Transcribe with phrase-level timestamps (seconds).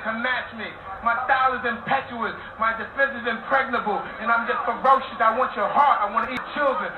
[0.00, 0.66] that can match me.
[1.04, 2.34] My style is impetuous.
[2.58, 3.98] My defense is impregnable.
[4.20, 5.16] And I'm just ferocious.
[5.20, 6.00] I want your heart.
[6.00, 6.92] I want to eat children.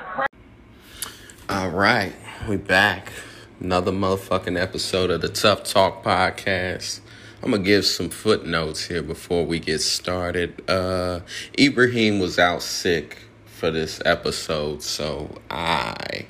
[1.49, 2.13] All right,
[2.49, 3.13] we back.
[3.61, 7.01] Another motherfucking episode of the Tough Talk podcast.
[7.43, 10.63] I'm gonna give some footnotes here before we get started.
[10.69, 11.21] Uh,
[11.59, 16.27] Ibrahim was out sick for this episode, so I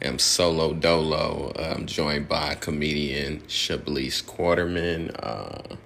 [0.00, 1.52] am solo dolo.
[1.58, 5.14] I'm joined by comedian Shablis Quarterman.
[5.20, 5.76] Uh,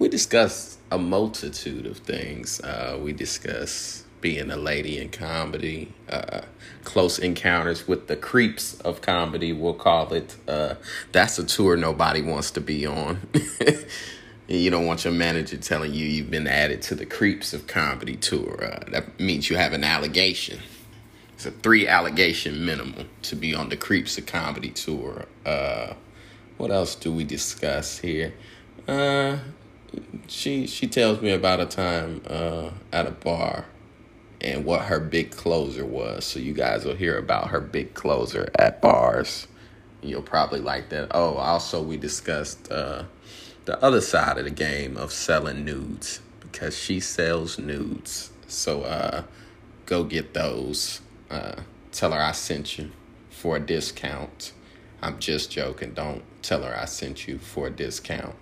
[0.00, 2.58] we discuss a multitude of things.
[2.62, 6.40] Uh, we discuss being a lady in comedy, uh,
[6.84, 10.36] close encounters with the creeps of comedy, we'll call it.
[10.48, 10.74] Uh,
[11.12, 13.28] that's a tour nobody wants to be on.
[14.48, 18.16] you don't want your manager telling you you've been added to the creeps of comedy
[18.16, 18.64] tour.
[18.64, 20.60] Uh, that means you have an allegation.
[21.34, 25.26] It's a three allegation minimum to be on the creeps of comedy tour.
[25.44, 25.92] Uh,
[26.56, 28.32] what else do we discuss here?
[30.28, 33.66] She she tells me about a time uh, at a bar
[34.40, 36.24] and what her big closer was.
[36.24, 39.46] So you guys will hear about her big closer at bars.
[40.02, 41.08] You'll probably like that.
[41.12, 43.04] Oh, also we discussed uh,
[43.66, 48.30] the other side of the game of selling nudes because she sells nudes.
[48.46, 49.24] So uh,
[49.86, 51.00] go get those.
[51.30, 51.56] Uh,
[51.92, 52.90] tell her I sent you
[53.30, 54.52] for a discount.
[55.02, 55.92] I'm just joking.
[55.92, 58.34] Don't tell her I sent you for a discount.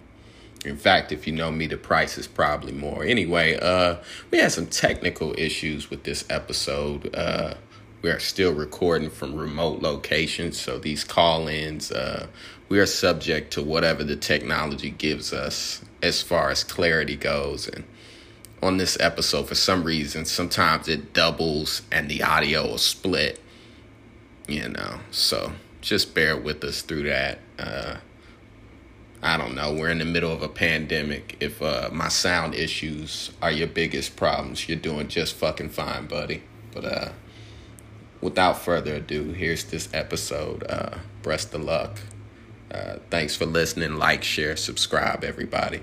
[0.65, 3.05] In fact, if you know me, the price is probably more.
[3.05, 3.97] Anyway, uh,
[4.31, 7.15] we had some technical issues with this episode.
[7.15, 7.55] Uh,
[8.03, 12.27] we are still recording from remote locations, so these call-ins, uh,
[12.69, 17.69] we are subject to whatever the technology gives us as far as clarity goes.
[17.69, 17.85] And
[18.63, 23.41] on this episode, for some reason, sometimes it doubles and the audio will split.
[24.47, 27.39] You know, so just bear with us through that.
[27.59, 27.97] Uh,
[29.23, 29.73] I don't know.
[29.73, 31.37] We're in the middle of a pandemic.
[31.41, 36.43] If uh, my sound issues are your biggest problems, you're doing just fucking fine, buddy.
[36.73, 37.09] But uh,
[38.21, 40.65] without further ado, here's this episode.
[40.69, 41.99] Uh, breast of luck.
[42.71, 43.97] Uh, thanks for listening.
[43.97, 45.83] Like, share, subscribe, everybody.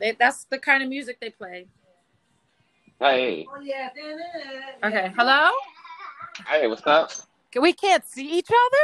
[0.00, 1.66] They, that's the kind of music they play.
[2.98, 3.46] Hey.
[4.82, 5.50] Okay, hello?
[6.46, 7.12] Hey, what's up?
[7.58, 8.78] We can't see each other?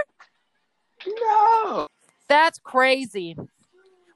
[1.06, 1.86] No.
[2.28, 3.36] That's crazy.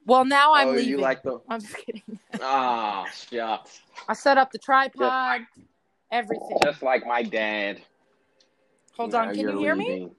[0.05, 0.89] Well, now I'm oh, leaving.
[0.89, 1.39] you like the?
[1.49, 2.19] I'm just kidding.
[2.41, 3.81] Ah, shucks.
[4.07, 5.41] I set up the tripod,
[6.11, 6.57] everything.
[6.63, 7.81] Just like my dad.
[8.95, 10.09] Hold Now on, can you hear me?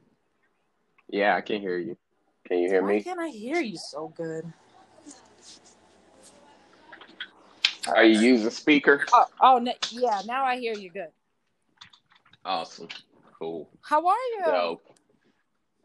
[1.08, 1.96] Yeah, I can hear you.
[2.46, 3.02] Can you hear Why me?
[3.02, 4.52] can't I hear you so good?
[7.88, 9.04] Are you using a speaker?
[9.12, 11.08] Oh, oh n- yeah, now I hear you good.
[12.44, 12.88] Awesome.
[13.38, 13.68] Cool.
[13.82, 14.44] How are you?
[14.44, 14.87] Dope.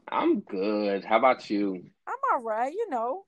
[0.10, 1.04] I'm good.
[1.06, 1.84] How about you?
[2.08, 3.26] I'm all right, you know.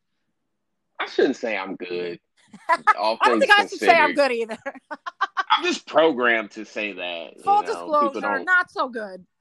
[0.99, 2.19] I shouldn't say I'm good.
[2.97, 4.57] All I don't think I should say I'm good either.
[5.51, 7.35] I'm just programmed to say that.
[7.35, 9.25] you Full know, disclosure, not so good.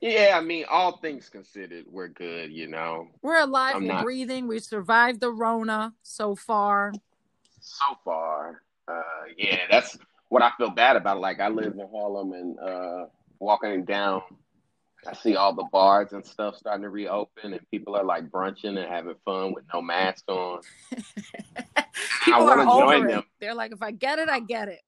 [0.00, 2.50] Yeah, I mean, all things considered, we're good.
[2.52, 4.04] You know, We're alive, I'm we're not.
[4.04, 6.92] breathing, we survived the Rona so far.
[7.60, 8.62] so far.
[8.86, 9.02] Uh,
[9.36, 9.96] yeah, that's
[10.28, 11.20] what I feel bad about.
[11.20, 13.06] Like I live in Harlem and uh,
[13.38, 14.22] walking down,
[15.08, 18.76] I see all the bars and stuff starting to reopen, and people are like brunching
[18.76, 20.60] and having fun with no mask on.
[22.24, 23.08] People wanna join it.
[23.12, 23.22] them.
[23.40, 24.80] They're like, if I get it, I get it.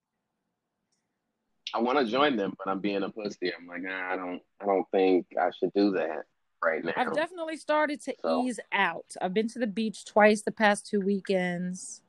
[1.72, 3.53] I want to join them, but I'm being a pussy.
[3.56, 6.25] I'm like, nah, I don't, I don't think I should do that
[6.62, 6.92] right now.
[6.97, 9.06] I've definitely started to So- ease out.
[9.22, 12.02] I've been to the beach twice the past two weekends.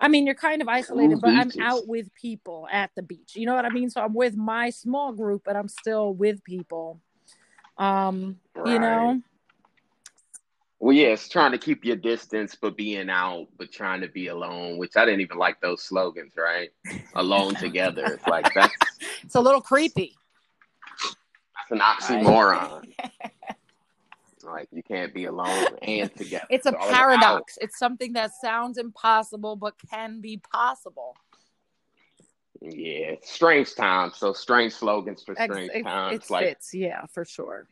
[0.00, 3.36] I mean, you're kind of isolated, Ooh, but I'm out with people at the beach.
[3.36, 3.88] You know what I mean?
[3.88, 7.00] So I'm with my small group, but I'm still with people.
[7.78, 9.22] Um, you know,
[10.80, 14.28] Well, yeah, it's trying to keep your distance, but being out, but trying to be
[14.28, 14.78] alone.
[14.78, 16.70] Which I didn't even like those slogans, right?
[17.14, 18.04] Alone together.
[18.06, 18.74] It's like that's
[19.22, 20.14] it's a little creepy.
[21.70, 22.92] That's an oxymoron.
[24.44, 26.46] like you can't be alone and together.
[26.50, 27.58] It's a about- paradox.
[27.60, 31.14] It's something that sounds impossible, but can be possible.
[32.60, 34.16] Yeah, strange times.
[34.16, 36.24] So strange slogans for strange it, times.
[36.24, 37.66] it like fits, yeah, for sure.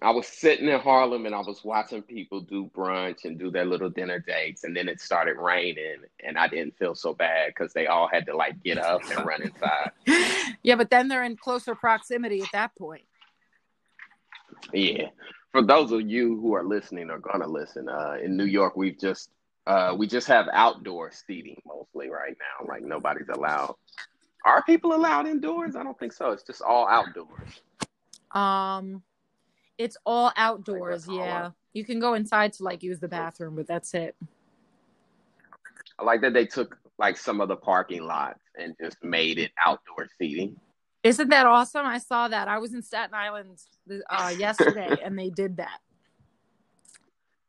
[0.00, 3.64] I was sitting in Harlem and I was watching people do brunch and do their
[3.64, 7.72] little dinner dates, and then it started raining, and I didn't feel so bad because
[7.72, 9.90] they all had to like get up and run inside.
[10.62, 13.04] yeah, but then they're in closer proximity at that point.
[14.72, 15.08] Yeah.
[15.52, 18.98] For those of you who are listening or gonna listen, uh, in New York, we've
[18.98, 19.30] just
[19.66, 22.66] uh, we just have outdoor seating mostly right now.
[22.68, 23.74] Like nobody's allowed.
[24.48, 25.76] Are people allowed indoors?
[25.76, 26.30] I don't think so.
[26.30, 27.60] It's just all outdoors.
[28.32, 29.02] Um,
[29.76, 31.06] It's all outdoors.
[31.06, 31.52] all yeah, out.
[31.74, 34.16] you can go inside to like use the bathroom, but that's it.
[35.98, 39.52] I like that they took like some of the parking lots and just made it
[39.64, 40.56] outdoor seating.
[41.04, 41.84] Isn't that awesome?
[41.86, 42.48] I saw that.
[42.48, 43.58] I was in Staten Island
[44.08, 45.78] uh, yesterday, and they did that.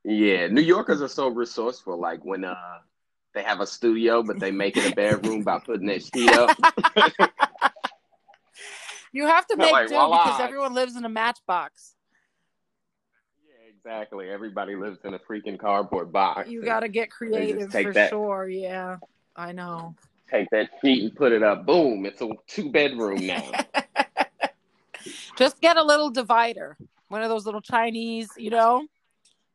[0.05, 1.99] Yeah, New Yorkers are so resourceful.
[1.99, 2.55] Like when uh
[3.33, 6.57] they have a studio, but they make it a bedroom by putting their sheet up.
[9.11, 10.23] You have to make Like, do voila.
[10.23, 11.95] because everyone lives in a matchbox.
[13.43, 14.29] yeah, exactly.
[14.29, 16.47] Everybody lives in a freaking cardboard box.
[16.47, 18.11] You got to get creative for that.
[18.11, 18.47] sure.
[18.47, 18.97] Yeah,
[19.35, 19.95] I know.
[20.29, 21.65] take that sheet and put it up.
[21.65, 22.05] Boom!
[22.05, 23.51] It's a two bedroom now.
[25.35, 26.77] Just get a little divider,
[27.07, 28.85] one of those little Chinese, you know,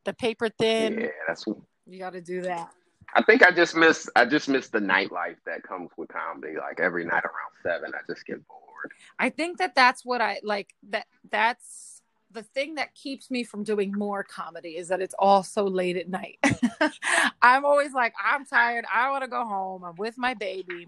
[0.03, 0.99] the paper thin.
[0.99, 1.45] yeah, that's.
[1.87, 2.71] You got to do that.
[3.13, 4.09] I think I just miss.
[4.15, 6.55] I just miss the nightlife that comes with comedy.
[6.57, 8.91] Like every night around seven, I just get bored.
[9.19, 10.73] I think that that's what I like.
[10.89, 15.41] That that's the thing that keeps me from doing more comedy is that it's all
[15.43, 16.37] so late at night.
[17.41, 18.85] I'm always like, I'm tired.
[18.93, 19.83] I want to go home.
[19.83, 20.87] I'm with my baby.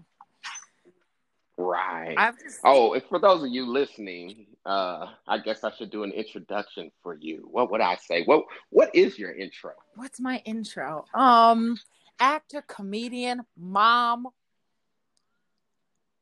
[1.56, 2.14] Right.
[2.16, 6.12] I've just Oh, for those of you listening, uh, I guess I should do an
[6.12, 7.48] introduction for you.
[7.50, 8.22] What would I say?
[8.24, 9.72] What What is your intro?
[9.96, 11.04] what's my intro?
[11.14, 11.76] Um,
[12.18, 14.28] actor, comedian, mom.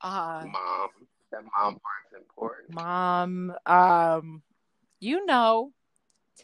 [0.01, 0.89] Uh, Mom.
[1.33, 2.75] That mom part's important.
[2.75, 3.55] mom.
[3.67, 4.43] Um,
[5.01, 5.73] you know,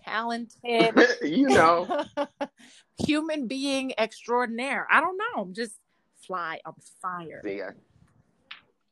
[0.05, 0.95] talented.
[1.23, 1.89] you know.
[2.99, 4.87] human being extraordinaire.
[4.91, 5.43] I don't know.
[5.43, 5.79] I'm just
[6.27, 7.43] fly on fire.
[7.45, 7.71] See, I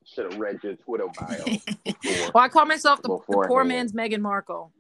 [0.05, 1.45] should have read your Twitter bio.
[1.45, 2.31] before.
[2.35, 4.73] Well, I call myself the, the poor man's Meghan Markle.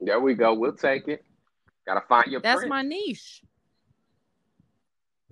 [0.00, 0.54] there we go.
[0.54, 1.24] We'll take it.
[1.86, 2.70] Gotta find your That's prince.
[2.70, 3.42] my niche.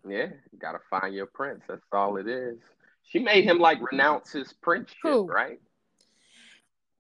[0.09, 1.63] Yeah, you gotta find your prince.
[1.69, 2.59] That's all it is.
[3.03, 5.27] She made him like renounce his princeship, Who?
[5.27, 5.61] right?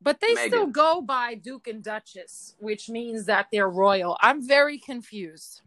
[0.02, 0.46] But they Meghan.
[0.48, 4.16] still go by Duke and Duchess, which means that they're royal.
[4.20, 5.62] I'm very confused.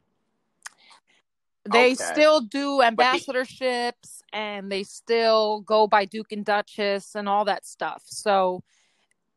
[1.66, 1.96] They Okay.
[1.96, 8.04] still do ambassadorships and they still go by Duke and Duchess and all that stuff.
[8.06, 8.64] So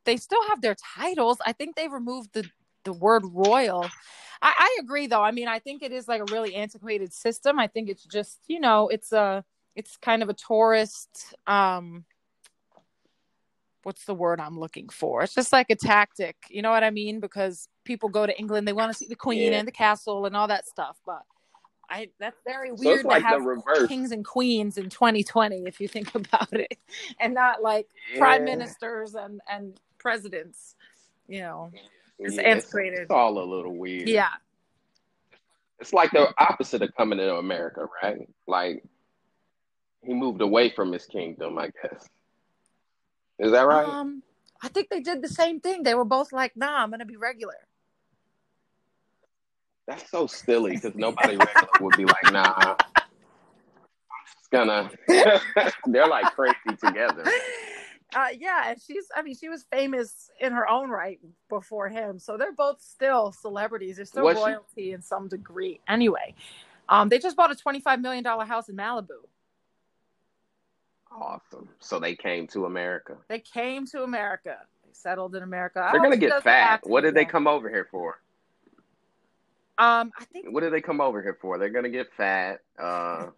[0.04, 1.38] they still have their titles.
[1.44, 2.48] I think they removed the,
[2.84, 3.90] the word royal.
[4.42, 5.22] I, I agree though.
[5.22, 7.58] I mean, I think it is like a really antiquated system.
[7.58, 9.44] I think it's just, you know, it's a
[9.74, 12.04] it's kind of a tourist um
[13.82, 15.22] what's the word I'm looking for?
[15.22, 16.34] It's just like a tactic.
[16.50, 17.20] You know what I mean?
[17.20, 19.58] Because people go to England, they want to see the queen Yeah.
[19.60, 20.98] and the castle and all that stuff.
[21.06, 21.22] But
[21.88, 23.86] I that's very weird like to have the reverse.
[23.86, 26.76] kings and queens in 2020 if you think about it,
[27.20, 27.86] and not like
[28.18, 30.74] prime ministers and and presidents.
[31.28, 31.70] You know,
[32.18, 33.00] it's Yeah, antiquated.
[33.00, 34.08] It's all a little weird.
[34.08, 34.30] yeah.
[35.78, 38.28] It's like the opposite of coming to America, right?
[38.46, 38.82] Like
[40.02, 42.08] he moved away from his kingdom, I guess.
[43.38, 43.86] Is that right?
[43.86, 44.22] Um,
[44.62, 45.82] I think they did the same thing.
[45.82, 47.56] They were both like, "Nah, I'm gonna be regular."
[49.86, 52.74] That's so silly because nobody regular would be like, nah.
[52.74, 52.76] I'm
[54.38, 54.90] just gonna.
[55.86, 57.24] They're like crazy together.
[58.14, 61.18] Uh, yeah, and she's, I mean, she was famous in her own right
[61.48, 62.18] before him.
[62.18, 63.96] So they're both still celebrities.
[63.96, 64.44] They're still Was she?
[64.44, 65.80] royalty in some degree.
[65.88, 66.34] Anyway,
[66.88, 69.08] um, they just bought a $25 million house in Malibu.
[71.10, 71.68] Awesome.
[71.80, 73.16] So they came to America.
[73.28, 74.56] They came to America.
[74.84, 75.80] They settled in America.
[75.80, 76.80] I They're gonna get fat.
[76.84, 77.30] What did they again.
[77.32, 78.20] come over here for?
[79.78, 81.58] Um, I think What did they come over here for?
[81.58, 82.60] They're gonna get fat.
[82.78, 83.28] Uh,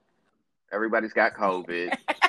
[0.73, 1.97] everybody's got COVID.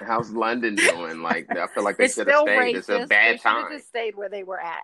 [0.00, 1.22] How's London doing?
[1.22, 2.74] Like, I feel like they should have stayed.
[2.76, 2.76] racist.
[2.76, 3.72] It's a bad should have time.
[3.72, 4.82] just stayed where they were at.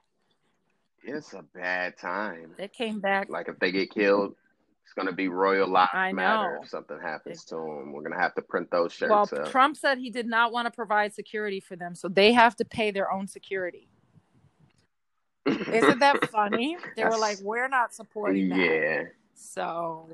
[1.03, 2.53] It's a bad time.
[2.57, 3.29] They came back.
[3.29, 4.35] Like, if they get killed,
[4.85, 6.55] it's gonna be Royal Lives I Matter.
[6.57, 6.61] know.
[6.63, 9.51] If something happens to them, we're gonna have to print those shirts Well, up.
[9.51, 12.65] Trump said he did not want to provide security for them, so they have to
[12.65, 13.89] pay their own security.
[15.47, 16.77] Isn't that funny?
[16.97, 19.03] They were like, "We're not supporting that." yeah.
[19.35, 20.09] So,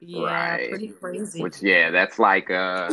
[0.00, 0.22] yeah,
[0.54, 0.68] Right.
[0.70, 1.42] pretty crazy.
[1.42, 2.92] Which, yeah, that's like uh,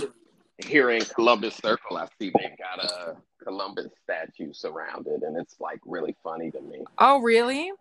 [0.57, 1.97] here in Columbus Circle.
[1.97, 6.83] I see they've got a Columbus statue surrounded, and it's like really funny to me.
[6.97, 7.71] oh, really?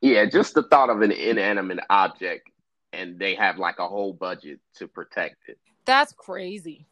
[0.00, 2.50] Yeah, just the thought of an inanimate object,
[2.92, 5.58] and they have like a whole budget to protect it.
[5.86, 6.86] That's crazy.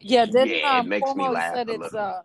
[0.00, 2.22] Yeah, then Yeah, it um, makes me Cuomo laugh said it's uh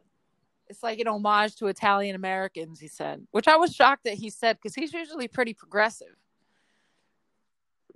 [0.67, 2.79] it's like an homage to Italian Americans.
[2.79, 6.15] He said, which I was shocked that he said because he's usually pretty progressive.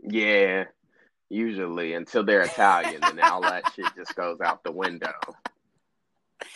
[0.01, 0.65] Yeah,
[1.29, 5.13] usually until they're Italian, and all that shit just goes out the window.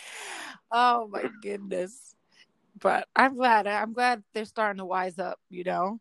[0.76, 2.14] Oh my goodness!
[2.80, 3.66] But I'm glad.
[3.68, 5.38] I'm glad they're starting to wise up.
[5.48, 6.00] You know,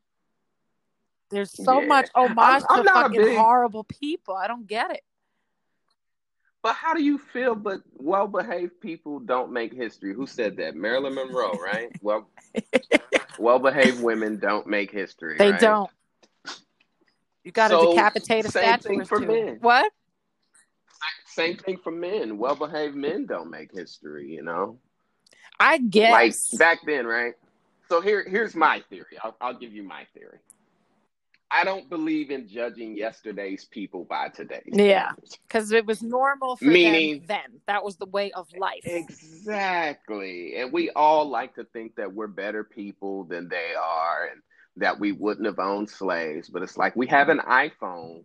[1.30, 1.88] there's so Yeah.
[1.88, 4.36] much homage I'm- I'm to fucking big- horrible people.
[4.36, 5.02] I don't get it.
[6.64, 7.54] But how do you feel?
[7.56, 10.14] But well-behaved people don't make history.
[10.16, 10.76] Who said that?
[10.76, 11.92] Marilyn Monroe, right?
[12.02, 12.32] Well,
[13.38, 15.38] well-behaved women don't make history.
[15.38, 15.60] They right?
[15.60, 15.90] don't.
[17.44, 19.28] You got to So, decapitate a same statue or for two.
[19.28, 19.58] men.
[19.62, 19.92] What?
[21.28, 22.38] Same thing for men.
[22.38, 24.30] Well-behaved men don't make history.
[24.32, 24.78] You know,
[25.60, 26.12] I guess.
[26.52, 27.34] like back then, right?
[27.90, 29.18] So here, here's my theory.
[29.24, 30.38] I'll, I'll give you my theory.
[31.56, 34.64] I don't believe in judging yesterday's people by today's.
[34.72, 35.12] Yeah.
[35.48, 37.60] because it was normal for Meaning- them then.
[37.68, 38.82] That was the way of life.
[38.86, 40.56] Exactly.
[40.58, 44.42] And we all like to think that we're better people than they are and
[44.78, 46.50] that we wouldn't have owned slaves.
[46.50, 48.24] But it's like we have an iPhone.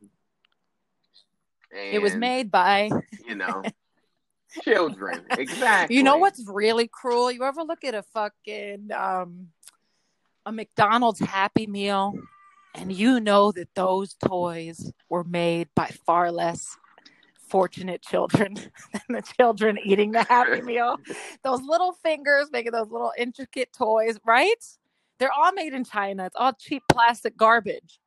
[1.71, 2.91] And, It was made by.
[3.27, 3.63] you know,
[4.63, 5.25] children.
[5.31, 5.97] Exactly.
[5.97, 7.31] You know what's really cruel?
[7.31, 9.49] You ever look at a fucking um
[10.47, 12.15] a McDonald's Happy Meal
[12.75, 16.77] and you know that those toys were made by far less
[17.49, 18.55] fortunate children
[18.93, 20.97] than the children eating the Happy Meal.
[21.43, 24.65] Those little fingers making those little intricate toys, right?
[25.19, 26.27] They're all made in China.
[26.27, 27.99] It's all cheap plastic garbage.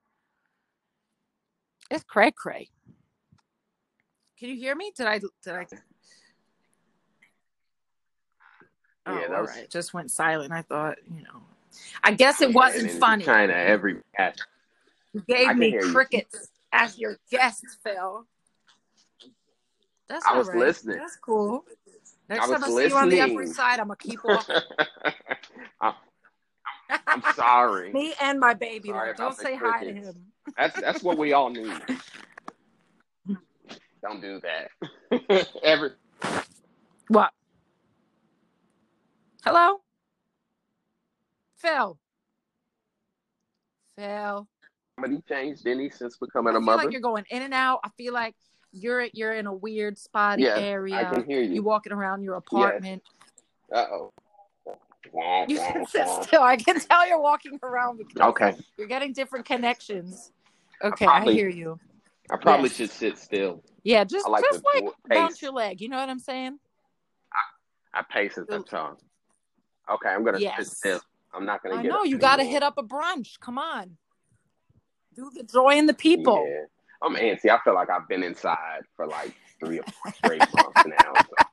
[1.89, 2.69] It's cray cray.
[4.39, 4.91] Can you hear me?
[4.95, 5.65] Did I did I
[9.07, 9.69] Oh, Yeah, that all was- right.
[9.69, 10.53] Just went silent.
[10.53, 11.41] I thought, you know.
[12.03, 13.23] I guess it wasn't funny.
[13.25, 14.01] China, every
[15.13, 15.91] You gave me hear you.
[15.91, 18.25] crickets as your guest, Phil.
[20.07, 20.57] That's I was right.
[20.57, 20.97] listening.
[20.97, 21.65] That's cool.
[22.29, 23.45] Next was time I see you on the Upper.
[23.47, 24.55] Side, I'm gonna keep walking.
[25.79, 25.93] I'm,
[27.07, 27.91] I'm sorry.
[27.93, 28.89] Me and my baby.
[28.89, 30.15] Sorry don't say hi to him.
[30.57, 31.71] That's that's what we all need.
[34.01, 35.47] Don't do that.
[35.63, 35.91] Every
[37.09, 37.31] What?
[39.45, 39.77] Hello?
[41.57, 41.99] Phil.
[43.95, 44.47] Phil.
[44.99, 46.83] comedy changed any since becoming I a feel mother?
[46.85, 47.79] like you're going in and out.
[47.83, 48.35] I feel like
[48.71, 50.95] you're you're in a weird spotty Yeah, area.
[50.99, 51.63] I can hear You you.
[51.63, 53.03] walking around your apartment.
[53.71, 54.13] Uh oh.
[55.47, 56.41] You can sit still.
[56.43, 60.31] I can tell you're walking around because Okay, you're getting different connections.
[60.83, 61.79] Okay, probably- I hear you.
[62.29, 62.77] I probably Yes.
[62.77, 63.61] should sit still.
[63.83, 64.93] Yeah, just I like just the like pace.
[65.09, 65.81] bounce your leg.
[65.81, 66.59] You know what I'm saying?
[67.93, 68.99] I pace as I talk.
[69.89, 70.57] Okay, I'm gonna Yes.
[70.57, 71.01] sit still.
[71.33, 71.89] I'm not gonna I get.
[71.89, 73.39] know you got to hit up a brunch.
[73.41, 73.97] Come on,
[75.15, 76.45] do the joy in the people.
[76.47, 76.65] Yeah.
[77.01, 77.49] Oh, I'm antsy.
[77.49, 81.13] I feel like I've been inside for like three or four straight months now.
[81.15, 81.45] So I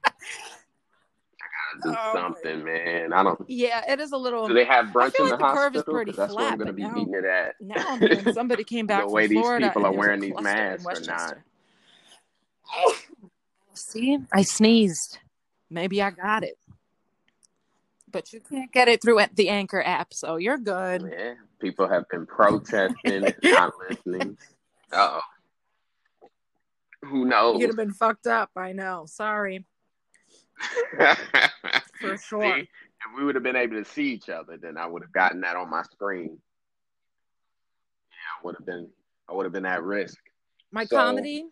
[1.83, 3.13] do Oh, something, man.
[3.13, 3.39] I don't.
[3.49, 4.47] Yeah, it is a little.
[4.49, 5.95] Do they have brunch in like the the curve is hospital?
[5.95, 7.55] pretty 'Cause that's where I'm gonna be now- meeting it at.
[7.61, 9.69] Now I'm somebody came back the way these Florida.
[9.69, 11.39] people are wearing these masks or not.
[13.75, 15.19] See, I sneezed.
[15.71, 16.59] Maybe I got it,
[18.11, 21.11] but you can't get it through at the Anchor app, so you're good.
[21.13, 24.37] Yeah, people have been protesting, not listening.
[24.93, 26.29] Uh oh.
[27.05, 27.61] Who knows?
[27.61, 28.51] You'd have been fucked up.
[28.57, 29.05] I know.
[29.07, 29.65] Sorry
[32.01, 32.43] for sure.
[32.43, 35.13] See, if we would have been able to see each other, then I would have
[35.13, 36.39] gotten that on my screen.
[38.11, 38.89] Yeah, I would have been.
[39.29, 40.19] I would have been at risk.
[40.73, 41.47] My So, comedy.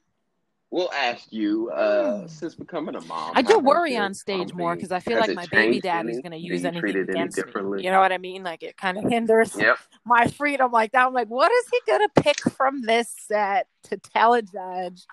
[0.71, 3.35] We'll ask you, uh, since becoming a mom.
[3.37, 6.23] I do worry on stage more because I feel like my baby changed daddy's any?
[6.23, 7.45] going to use anything treat it any against me.
[7.45, 7.85] differently?
[7.85, 8.43] You know what I mean?
[8.43, 9.79] Like it kind of hinders Yep.
[10.05, 10.73] my freedom.
[10.73, 14.35] Like that, I'm like, what is he going to pick from this set to tell
[14.35, 15.07] a judge?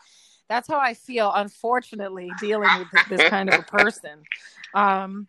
[0.50, 1.32] That's how I feel.
[1.34, 4.22] Unfortunately, dealing with this kind of a person.
[4.74, 5.28] Um,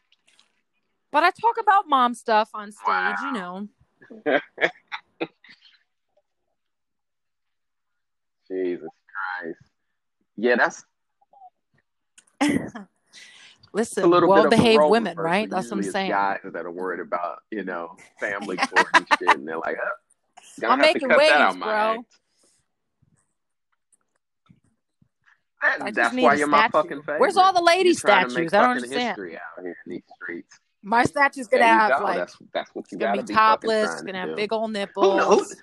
[1.11, 2.87] but I talk about mom stuff on stage.
[2.89, 3.17] Wow.
[3.21, 3.69] You know,
[8.49, 8.89] Jesus
[9.41, 9.59] Christ.
[10.37, 10.85] Yeah, that's
[12.41, 12.89] it's a
[13.73, 15.49] listen, little well behaved women, right?
[15.49, 16.11] That's what I'm saying.
[16.11, 20.69] Guys that are worried about, you know, family court and shit, and they're like, oh,
[20.69, 21.71] I'm making cut that out waves, bro.
[21.71, 22.19] act.
[25.79, 27.21] That- that's why you're my fucking favorite.
[27.21, 28.55] Where's all the lady You're trying to make statues?
[28.55, 29.09] I don't understand.
[29.17, 30.61] History out here in these streets.
[30.83, 32.05] My statue's gonna have go.
[32.05, 33.93] like that's that's what it's you gonna gotta be be topless.
[33.93, 34.37] It's gonna to have do.
[34.37, 35.57] big old nipples.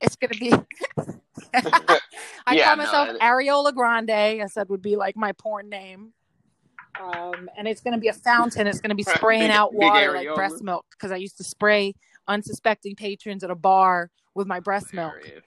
[0.00, 0.52] It's gonna be.
[1.54, 4.10] I Yeah, call no, myself Areola Grande.
[4.10, 6.12] I said would be like my porn name.
[7.00, 8.66] Um, and it's gonna be a fountain.
[8.66, 11.94] It's gonna be spraying Big- out water like breast milk because I used to spray
[12.28, 15.12] unsuspecting patrons at a bar with my breast milk.
[15.18, 15.44] Hilarious.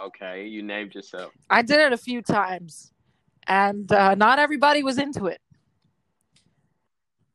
[0.00, 1.32] Okay, you named yourself.
[1.48, 2.90] I did it a few times,
[3.46, 5.40] and uh, not everybody was into it.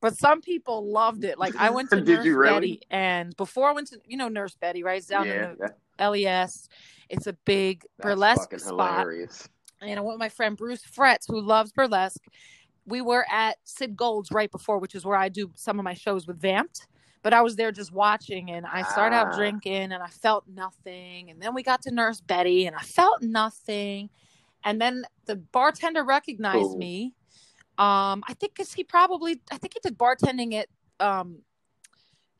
[0.02, 1.38] But some people loved it.
[1.38, 2.54] Like I went to Nurse really?
[2.54, 4.98] Betty, and before I went to, you know, Nurse Betty, right?
[4.98, 6.70] It's down yeah, in the that, LES.
[7.10, 8.68] It's a big that's burlesque spot.
[8.68, 9.50] hilarious.
[9.82, 12.24] And I went with my friend Bruce Fretz, who loves burlesque.
[12.86, 15.94] We were at Sid Gold's right before, which is where I do some of my
[15.94, 16.88] shows with Vamped.
[17.22, 19.36] But I was there just watching, and I started out Ah.
[19.36, 21.30] drinking, and I felt nothing.
[21.30, 24.10] And then we got to Nurse Betty, and I felt nothing.
[24.64, 26.78] And then the bartender recognized Cool.
[26.78, 27.14] me.
[27.78, 30.68] Um, I think because he probably, I think he did bartending at
[31.06, 31.40] um,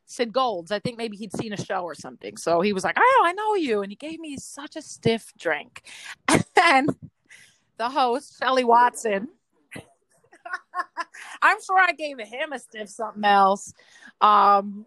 [0.06, 0.70] Sid Gold's.
[0.72, 2.36] I think maybe he'd seen a show or something.
[2.36, 5.32] So he was like, "Oh, I know you," and he gave me such a stiff
[5.38, 5.82] drink.
[6.28, 6.86] And then
[7.78, 9.28] the host, Shelly Watson,
[11.42, 13.72] I'm sure I gave him a stiff something else.
[14.20, 14.86] Um,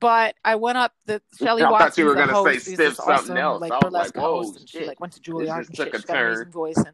[0.00, 2.94] but I went up the Shelly I thought you were gonna say host, she's stiff
[2.96, 3.60] something awesome, else.
[3.60, 5.94] Like I was like, whoa, host, and she like went to Juilliard and took shit.
[5.94, 6.50] a an turn.
[6.50, 6.92] voice, and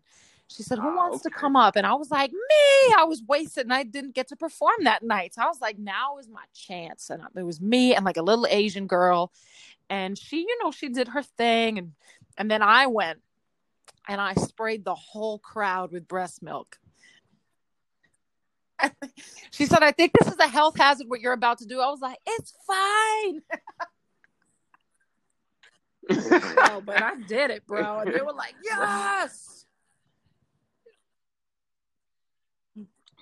[0.48, 1.38] she said, "Who Ah, wants to okay.
[1.40, 4.36] come up?" And I was like, "Me." I was wasted, and I didn't get to
[4.36, 5.34] perform that night.
[5.34, 8.22] So I was like, "Now is my chance." And it was me and like a
[8.22, 9.32] little Asian girl,
[9.88, 11.92] and she, you know, she did her thing, and
[12.36, 13.20] and then I went
[14.06, 16.78] and I sprayed the whole crowd with breast milk.
[19.50, 21.80] she said, I think this is a health hazard what you're about to do.
[21.80, 23.42] I was like, it's fine.
[26.60, 28.00] oh, but I did it, bro.
[28.00, 29.66] And they were like, yes.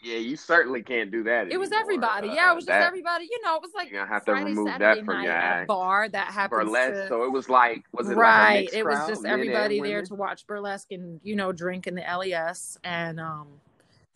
[0.02, 1.50] Yeah, you certainly can't do that.
[1.50, 2.28] It was everybody.
[2.28, 3.25] Uh, Yeah, it was just everybody.
[3.28, 5.66] You know, it was like You're have to Friday, remove Saturday that from your act.
[5.66, 6.66] bar that happened.
[6.66, 6.92] burlesque.
[6.94, 8.66] to So it was like, was it right.
[8.66, 10.06] like it was crowd, just everybody there women?
[10.06, 13.48] to watch burlesque and you know drink in the LES, and um,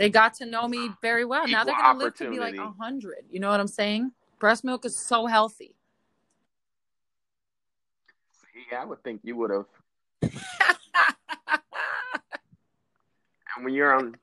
[0.00, 1.46] they got to know me very well.
[1.46, 3.18] now they're gonna live to be like a hundred.
[3.30, 4.12] You know what I'm saying?
[4.38, 5.74] Breast milk is so healthy.
[8.40, 9.66] See, I would think you would have.
[13.56, 14.16] And when you're on,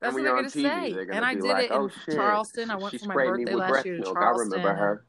[0.00, 1.06] That's what they're gonna TV, say.
[1.12, 2.70] and I did like, it "Oh in shit, Charleston.
[2.70, 4.18] I went she for my birthday last year to milk.
[4.18, 5.04] I remember her.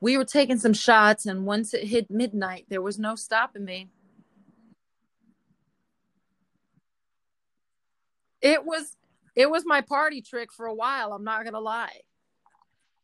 [0.00, 3.88] We were taking some shots, and once it hit midnight, there was no stopping me.
[8.46, 8.96] It was
[9.34, 11.12] it was my party trick for a while.
[11.12, 12.00] I'm not gonna lie.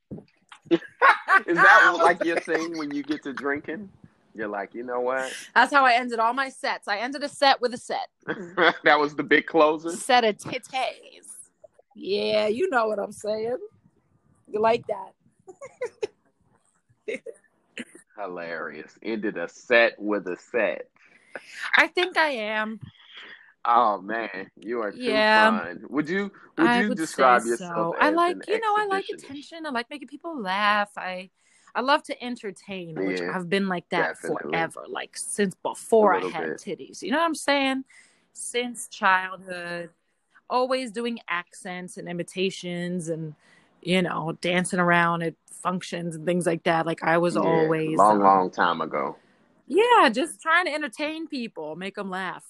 [0.71, 3.91] Is that like your thing when you get to drinking?
[4.35, 5.33] You're like, you know what?
[5.55, 6.87] That's how I ended all my sets.
[6.87, 8.09] I ended a set with a set.
[8.85, 9.91] that was the big closer.
[9.91, 11.27] Set of titties.
[11.97, 13.59] Yeah, you know what I'm saying.
[14.49, 17.21] You like that?
[18.17, 18.97] Hilarious.
[19.03, 20.89] Ended a set with a set.
[21.77, 22.79] I think I am.
[23.65, 25.61] Oh man, you are too Yeah.
[25.61, 25.85] fun.
[25.89, 27.97] Would you would I you would describe yourself so.
[28.01, 29.67] I like, you know, I like attention.
[29.67, 30.91] I like making people laugh.
[30.97, 31.31] I
[31.75, 34.53] I love to entertain, which I've been like that definitely.
[34.53, 36.59] forever, like since before I had bit.
[36.59, 37.03] titties.
[37.03, 37.85] You know what I'm saying?
[38.33, 39.91] Since childhood,
[40.51, 43.35] always doing accents and imitations and
[43.83, 46.87] you know, dancing around at functions and things like that.
[46.87, 49.17] Like I was Yeah, always long, um, long time ago.
[49.67, 52.45] Yeah, just trying to entertain people, make them laugh.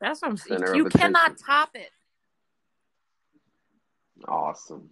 [0.00, 0.62] That's what I'm saying.
[0.74, 1.46] You cannot attention.
[1.46, 1.90] top it.
[4.26, 4.90] Awesome.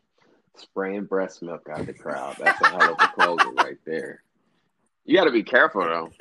[0.57, 2.37] Spraying breast milk out the crowd.
[2.39, 4.23] That's a hell of a closer right there.
[5.05, 6.11] You got to be careful though.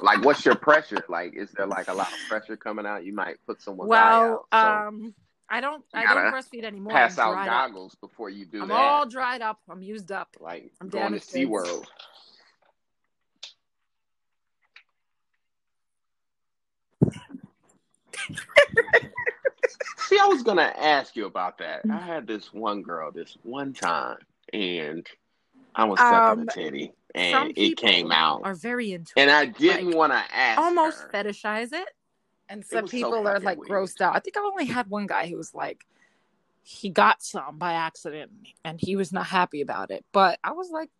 [0.00, 1.04] Like, what's your pressure?
[1.08, 3.04] Like, is there like a lot of pressure coming out?
[3.04, 4.82] You might put someone's Well, eye out.
[4.84, 5.14] So um,
[5.50, 6.92] I don't, I don't breastfeed anymore.
[6.92, 7.52] pass I'm out dried up.
[7.70, 8.74] goggles before you do I'm that.
[8.76, 9.58] all dried up.
[9.68, 10.28] I'm used up.
[10.38, 11.50] like I'm going to damaged goods.
[11.50, 11.84] SeaWorld.
[19.98, 21.82] See, I was gonna ask you about that.
[21.90, 24.16] I had this one girl this one time,
[24.52, 25.06] and
[25.74, 29.30] I was sucking Um, a titty, and it came out, are very into and.
[29.30, 30.58] I didn't like, want to ask.
[30.60, 31.10] almost her.
[31.12, 31.88] fetishize it,
[32.48, 33.70] and some was so people are like weird.
[33.70, 34.16] grossed out.
[34.16, 35.84] I think I only had one guy who was like,
[36.62, 38.30] he got some by accident,
[38.64, 40.04] and he was not happy about it.
[40.12, 40.90] But I was like,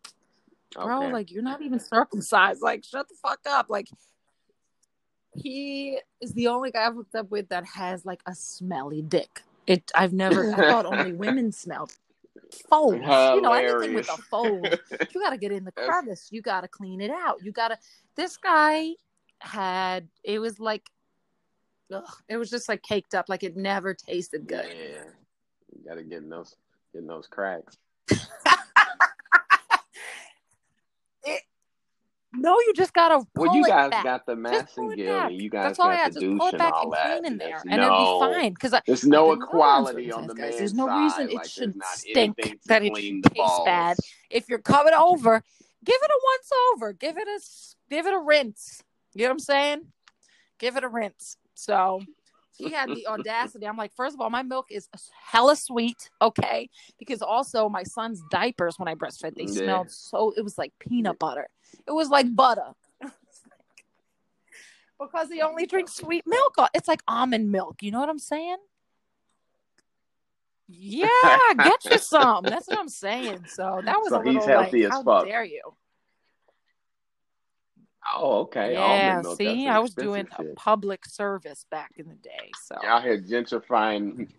[0.75, 1.11] bro, Okay.
[1.13, 2.61] like you're not even circumcised.
[2.61, 3.67] Like shut the fuck up.
[3.69, 3.87] Like
[5.41, 9.41] he is the only guy I've hooked up with that has like a smelly dick.
[9.67, 11.91] It I've never I thought only women smelled
[12.69, 12.97] folds.
[12.97, 14.79] You know, anything with a fold.
[15.11, 16.27] You gotta get in the crevice.
[16.31, 17.43] You gotta clean it out.
[17.43, 17.77] You gotta
[18.15, 18.91] this guy
[19.41, 20.89] had it was like
[21.93, 24.65] ugh, it was just like caked up, like it never tasted good.
[24.67, 25.03] Yeah,
[25.73, 26.55] you gotta get in those
[26.93, 27.77] get in those cracks.
[32.33, 34.03] no, you just gotta pull Well, you it guys back.
[34.03, 36.13] got the Just pull it Massengill, you guys That's all I got had.
[36.15, 37.05] the douche it and back all and that.
[37.07, 38.53] clean in there, There's and no, it'll be fine.
[38.53, 40.57] Because There's no I've been going equality on the guys.
[40.57, 40.97] There's no side.
[40.97, 42.37] reason it like, should stink,
[42.67, 43.97] that it should taste bad.
[44.29, 45.43] if you're coming over,
[45.83, 46.93] give it a once over.
[46.93, 47.39] Give it a
[47.89, 48.83] give it a rinse.
[49.15, 49.81] You know what I'm saying?
[50.59, 51.37] Give it a rinse.
[51.55, 52.01] So
[52.57, 53.65] he had the audacity.
[53.65, 54.87] I'm like, first of all, my milk is
[55.25, 56.69] hella sweet, okay?
[56.99, 59.53] Because also my son's diapers when I breastfed, they Yeah.
[59.63, 61.47] smelled so it was like peanut butter.
[61.87, 62.73] It was like butter.
[64.99, 66.55] because he only drinks sweet milk.
[66.73, 67.81] It's like almond milk.
[67.81, 68.57] You know what I'm saying?
[70.67, 71.07] Yeah,
[71.63, 72.43] get you some.
[72.43, 73.45] That's what I'm saying.
[73.47, 75.25] So that was So a little he's healthy like, as how fuck.
[75.25, 75.61] dare you?
[78.15, 78.73] Oh, okay.
[78.73, 79.37] yeah, milk.
[79.37, 82.51] See, I was doing expensive a public service back in the day.
[82.63, 84.29] So Y'all here gentrifying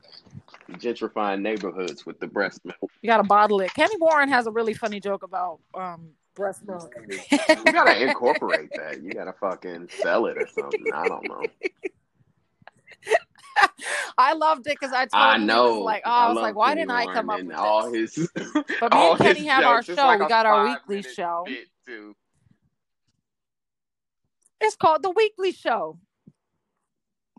[0.73, 2.91] gentrifying neighborhoods with the breast milk.
[3.03, 3.73] you got to bottle it.
[3.75, 6.93] Kenny Warren has a really funny joke about um, breast milk.
[7.11, 9.03] You gotta incorporate that.
[9.03, 10.85] You gotta fucking sell it or something.
[10.95, 11.43] I don't know.
[14.19, 15.77] I loved it because I told I know.
[15.77, 18.17] was like, oh, I was like, why didn't I come up with all this?
[18.17, 18.29] his
[18.81, 19.89] But me all and Kenny have our jokes.
[19.91, 20.07] It's show.
[20.07, 21.47] like we got our weekly show.
[24.61, 25.99] It's called the Weekly Show.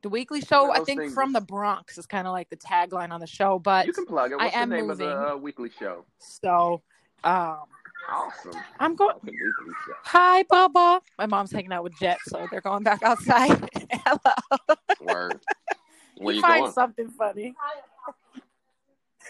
[0.01, 3.11] The Weekly Show, I think, things from the Bronx is kind of like the tagline
[3.11, 3.59] on the show.
[3.59, 4.37] But You can plug it.
[4.39, 5.15] I What's am the name of moving.
[5.15, 6.05] the uh, weekly show?
[6.17, 6.81] so
[7.23, 7.59] um,
[8.09, 8.51] Awesome.
[8.79, 9.13] I'm going.
[9.15, 9.93] Fucking weekly show.
[10.03, 11.01] Hi, Bubba.
[11.17, 13.69] My mom's hanging out with Jet, so they're going back outside.
[13.91, 14.75] Hello.
[15.01, 15.39] Word.
[16.17, 16.71] Where you find going?
[16.73, 17.55] something funny.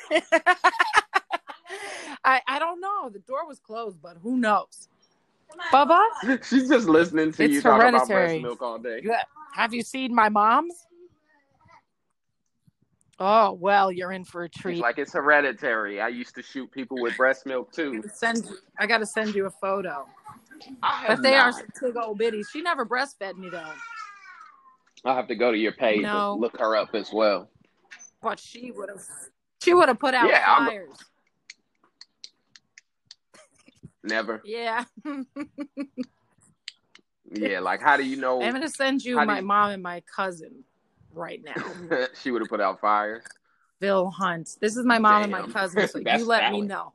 [2.23, 3.09] I I don't know.
[3.09, 4.87] The door was closed, but who knows?
[5.71, 6.01] Bubba,
[6.43, 9.01] She's just listening to It's you talk about breast milk all day.
[9.53, 10.73] have you seen my mom's?
[13.23, 14.77] Oh well, you're in for a She's treat.
[14.79, 16.01] like it's hereditary.
[16.01, 18.01] I used to shoot people with breast milk too.
[18.15, 20.07] Send I got to send you a photo.
[20.81, 22.47] I have But they are big old bitties.
[22.51, 23.71] She never breastfed me though,
[25.05, 26.31] I'll have to go to your page No.
[26.33, 27.47] and look her up as well.
[28.23, 29.01] but she would have.
[29.61, 30.97] She would have put out Yeah, I'm- fires.
[34.03, 34.41] Never.
[34.45, 34.83] Yeah,
[37.33, 40.01] Yeah, like how do you know I'm gonna send you my you- mom and my
[40.13, 40.63] cousin
[41.13, 42.07] right now.
[42.21, 43.23] she would have put out fires?
[43.79, 44.57] Bill Hunt.
[44.59, 46.93] This is my mom and my cousin, so you let me know.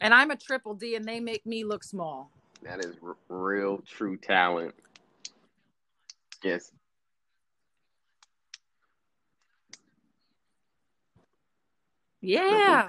[0.00, 2.30] And I'm a triple D, and they make me look small.
[2.62, 4.74] That is r- real true talent.
[6.42, 6.70] Yes.
[12.20, 12.86] Yeah,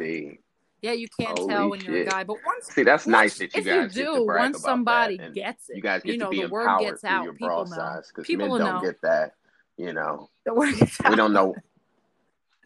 [0.81, 0.91] yeah.
[0.93, 3.53] You can't Holy tell when you're a guy, but once See, that's once- nice that
[3.55, 6.31] you if guys you do, once somebody gets it, You guys get you know, to
[6.31, 7.23] be the word empowered gets out.
[7.25, 7.75] your People bra know.
[7.75, 8.81] size because People men don't know.
[8.81, 9.33] get that.
[9.77, 11.11] You know, The word gets out.
[11.11, 11.55] we don't know.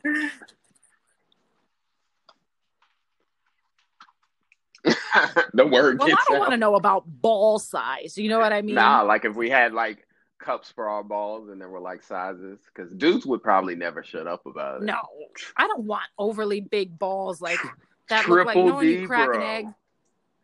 [5.53, 8.17] the word Well, I don't want to know about ball size.
[8.17, 8.75] You know what I mean?
[8.75, 10.07] Nah, like if we had like
[10.39, 14.27] cups for our balls and there were like sizes, because dudes would probably never shut
[14.27, 14.85] up about it.
[14.85, 14.99] No,
[15.57, 17.59] I don't want overly big balls like
[18.09, 18.27] that.
[18.27, 19.65] Look like Triple no D, you crack an egg.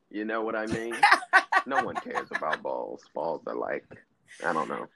[0.10, 0.95] You know what I mean?
[1.65, 3.03] no one cares about balls.
[3.13, 3.86] Balls are like,
[4.45, 4.88] I don't know.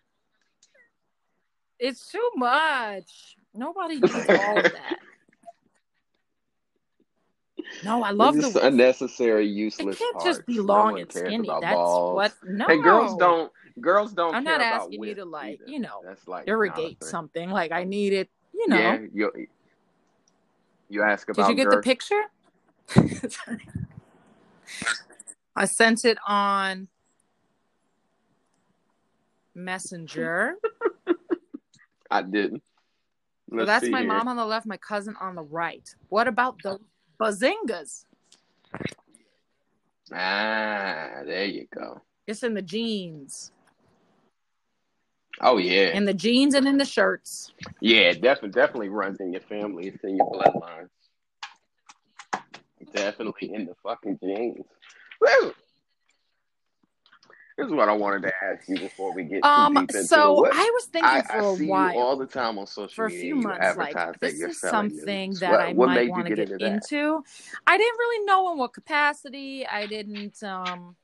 [1.82, 3.36] It's too much.
[3.56, 4.98] Nobody needs all of that.
[7.84, 10.24] No, I love it's the unnecessary, It can't parts.
[10.24, 11.50] just be long one and skinny.
[11.62, 12.16] That's balls.
[12.16, 12.34] what.
[12.46, 13.52] No, And girls don't.
[13.80, 14.36] Girls don't.
[14.36, 15.72] I'm not asking you to like, either.
[15.72, 16.98] you know, That's like irrigate not a thing.
[17.10, 17.50] something.
[17.50, 18.30] Like I need it.
[18.54, 18.78] You know.
[18.78, 19.32] Yeah, you
[20.90, 21.48] you ask about.
[21.48, 22.22] Did you get the picture?
[25.56, 26.90] I sent it on
[29.56, 30.56] Messenger.
[32.12, 32.62] I didn't.
[33.50, 34.08] So Let's that's my here.
[34.08, 35.84] mom on the left, my cousin on the right.
[36.10, 36.80] What about the
[37.20, 38.06] bazingas?
[40.14, 42.02] Ah, there you go.
[42.28, 43.52] It's in the jeans.
[45.40, 47.52] Oh yeah, In the jeans and in the shirts.
[47.80, 48.12] yeah.
[48.14, 49.88] Definitely, definitely runs in your family.
[49.88, 50.88] It's in your bloodline.
[52.94, 54.66] Definitely in the fucking jeans.
[55.20, 55.54] Woo!
[57.62, 60.46] Is what I wanted to ask you before we get too Um, deep into so
[60.46, 60.52] it.
[60.56, 61.94] I was thinking I, for I a see while.
[61.94, 65.52] you all the time on social for a few months, like this is something that
[65.52, 67.24] What- I what might want to get get, into into.
[67.68, 69.66] I didn't really know in what capacity.
[69.66, 70.42] I didn't.
[70.44, 70.96] um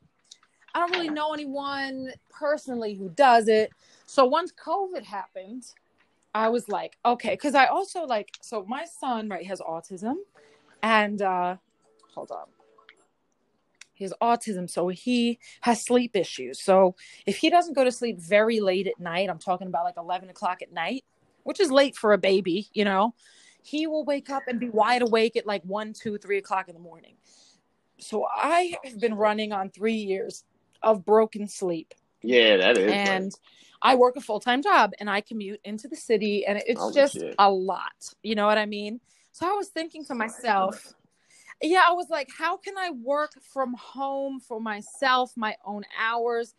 [0.76, 3.72] I don't really know anyone personally who does it.
[4.06, 5.66] So once COVID happened,
[6.36, 8.30] I was like, okay, because I also like.
[8.42, 10.16] So my son, right, has autism,
[10.84, 11.58] and uh
[12.14, 12.46] hold on.
[13.98, 16.62] He has autism, so he has sleep issues.
[16.62, 19.98] So if he doesn't go to sleep very late at night, I'm talking about like
[19.98, 21.04] 11 o'clock at night,
[21.44, 23.16] which is late for a baby, you know,
[23.64, 26.76] he will wake up and be wide awake at like one, two, three o'clock in
[26.76, 27.16] the morning.
[28.00, 30.44] So I have been running on three years
[30.84, 31.94] of broken sleep.
[32.22, 32.92] Yeah, that is.
[32.92, 33.32] and
[33.82, 37.14] I work a full time job and I commute into the city and it's just
[37.14, 37.36] shit.
[37.40, 38.14] a lot.
[38.22, 39.00] You know what I mean?
[39.32, 40.94] So I was thinking to myself,
[41.62, 46.54] yeah, I was like, how can I work from home for myself, my own hours?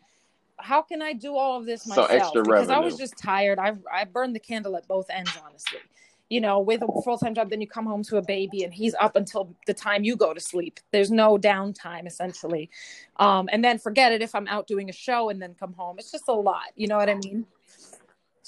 [0.57, 2.09] How can I do all of this myself?
[2.09, 3.59] So extra because I was just tired.
[3.59, 5.79] I I burned the candle at both ends, honestly.
[6.29, 8.73] You know, with a full time job, then you come home to a baby and
[8.73, 10.79] he's up until the time you go to sleep.
[10.91, 12.69] There's no downtime essentially.
[13.15, 15.95] Um, and then forget it if I'm out doing a show and then come home.
[15.97, 16.67] It's just a lot.
[16.75, 17.45] You know what I mean?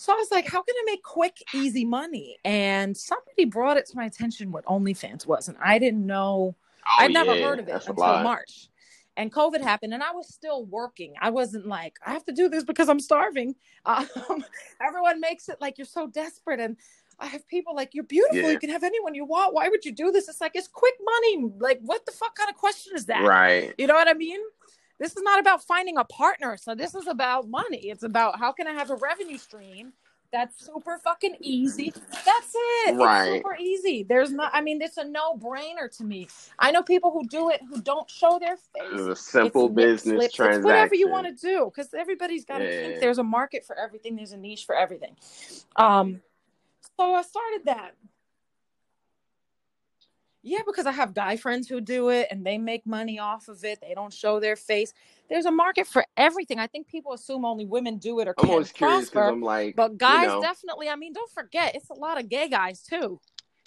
[0.02, 2.36] So I was like, how can I make quick, easy money?
[2.44, 5.48] And somebody brought it to my attention what OnlyFans was.
[5.48, 6.56] And I didn't know
[6.88, 8.24] Oh, I'd never yeah, heard of it that's until.
[8.24, 8.68] March.
[9.16, 11.14] and COVID happened, and I was still working.
[11.22, 13.54] I wasn't like I have to do this because I'm starving.
[13.86, 14.44] Um,
[14.80, 16.78] everyone makes it like you're so desperate, and
[17.20, 18.38] I have people like you're beautiful.
[18.38, 18.50] Yeah.
[18.50, 19.54] You can have anyone you want.
[19.54, 20.28] Why would you do this?
[20.30, 21.52] It's like it's quick money.
[21.60, 23.24] Like what the fuck kind of question is that?
[23.24, 23.74] Right.
[23.78, 24.40] You know what I mean?
[25.02, 26.56] This is not about finding a partner.
[26.58, 27.90] So this is about money.
[27.90, 29.94] It's about how can I have a revenue stream
[30.32, 31.92] that's super fucking easy.
[32.24, 32.54] That's
[32.86, 32.96] it.
[32.96, 33.28] Right.
[33.28, 34.04] It's super easy.
[34.04, 36.28] There's not I mean, it's a no-brainer to me.
[36.60, 38.92] I know people who do it who don't show their face.
[38.94, 40.36] It's a simple It's business slips.
[40.36, 40.60] transaction.
[40.60, 42.82] It's whatever you want to do because everybody's got to Yeah.
[42.82, 44.16] think there's a market for everything.
[44.16, 45.18] There's a niche for everything.
[45.78, 46.22] Um,
[46.96, 47.96] so I started that.
[50.44, 53.64] Yeah, because I have guy friends who do it and they make money off of
[53.64, 53.80] it.
[53.80, 54.92] They don't show their face.
[55.30, 56.58] There's a market for everything.
[56.58, 59.30] I think people assume only women do it or I'm can always curious because prosper.
[59.30, 62.28] I'm like, But guys you know, definitely, I mean, don't forget, it's a lot of
[62.28, 63.20] gay guys too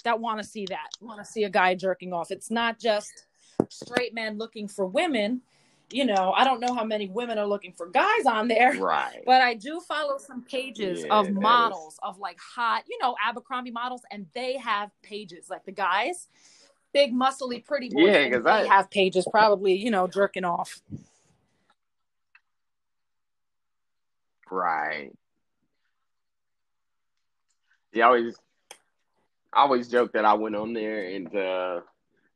[0.03, 2.31] that want to see that, want to see a guy jerking off.
[2.31, 3.27] It's not just
[3.69, 5.43] straight men looking for women.
[5.93, 9.23] You know, I don't know how many women are looking for guys on there, right.
[9.27, 12.99] but I do follow some pages Yeah, of that is- models of like hot, you
[13.01, 16.27] know, Abercrombie models, and they have pages like the guys,
[16.94, 18.07] big muscly pretty boys.
[18.07, 20.80] Yeah, and 'cause they I- have pages probably, you know, jerking off.
[24.50, 25.11] Right.
[27.92, 28.37] Yeah, I always,
[29.52, 31.80] I always joke that I went on there and uh,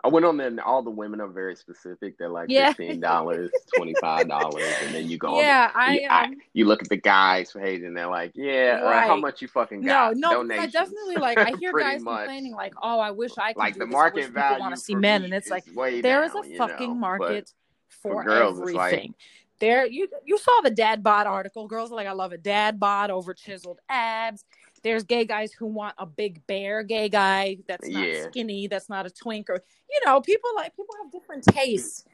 [0.04, 2.16] I went on there and all the women are very specific.
[2.18, 2.72] They're like Yeah.
[2.72, 5.34] fifteen dollars, twenty five dollars, and then you go.
[5.38, 8.30] on- Yeah, I you, I- um, you look at the guys page and they're like,
[8.37, 10.16] yeah, uh, how much you fucking No, got?
[10.16, 12.18] no, because I definitely like I hear guys much.
[12.20, 13.88] complaining like, "Oh, I wish I could Like the this.
[13.94, 16.88] I market value want to see men," and it's like there is down, a fucking
[16.90, 17.52] know, market
[17.88, 19.14] for for, girls, it's like- everything.
[19.58, 21.66] there, you you saw the dad bod article.
[21.66, 24.44] Girls are like, "I love a dad bod over chiseled abs."
[24.82, 28.30] There's gay guys who want a big bear gay guy that's not Yeah.
[28.30, 32.04] skinny, that's not a twink, or you know, people like people have different tastes.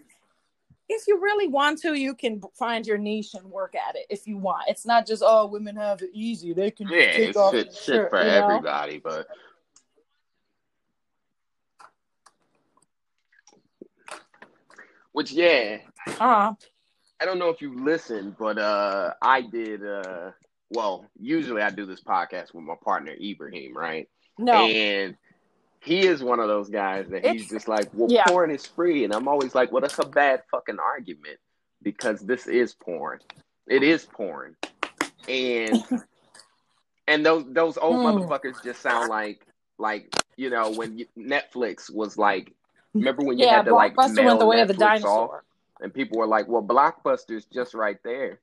[0.89, 4.07] If you really want to, you can find your niche and work at it.
[4.11, 7.29] If you want, it's not just oh, women have it easy; they can yeah, take
[7.31, 8.33] it's off shit, shit shirt, for you know?
[8.33, 8.99] everybody.
[8.99, 9.27] But
[15.13, 15.79] which, yeah,
[16.21, 16.55] Uh,
[17.21, 19.87] I don't know if you listened, but uh, I did.
[19.87, 20.33] Uh,
[20.71, 24.09] well, usually I do this podcast with my partner Ibrahim, right?
[24.39, 25.17] no, And
[25.81, 28.25] he is one of those guys that he's just like, well, yeah.
[28.27, 31.39] porn is free, and I'm always like, well, that's a bad fucking argument
[31.83, 33.21] because this is porn.
[33.67, 34.57] It is porn,
[35.29, 35.83] and
[37.07, 38.27] and those those old Mm.
[38.29, 39.47] motherfuckers just sound like
[39.79, 42.53] like you know when you, Netflix was like.
[42.95, 45.43] Remember when you yeah, had to like mail the way of the dinosaur.
[45.81, 48.39] and people were like, "Well, Blockbuster's just right there,"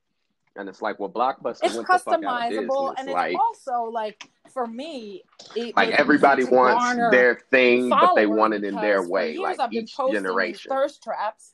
[0.55, 3.35] and it's like, "Well, Blockbuster It's went the fuck out of customizable, and it's like,
[3.35, 5.23] also like for me,
[5.55, 9.69] it like everybody wants their thing, but they want it in their way, like I've
[9.69, 10.69] been each generation.
[10.69, 11.53] thirst traps,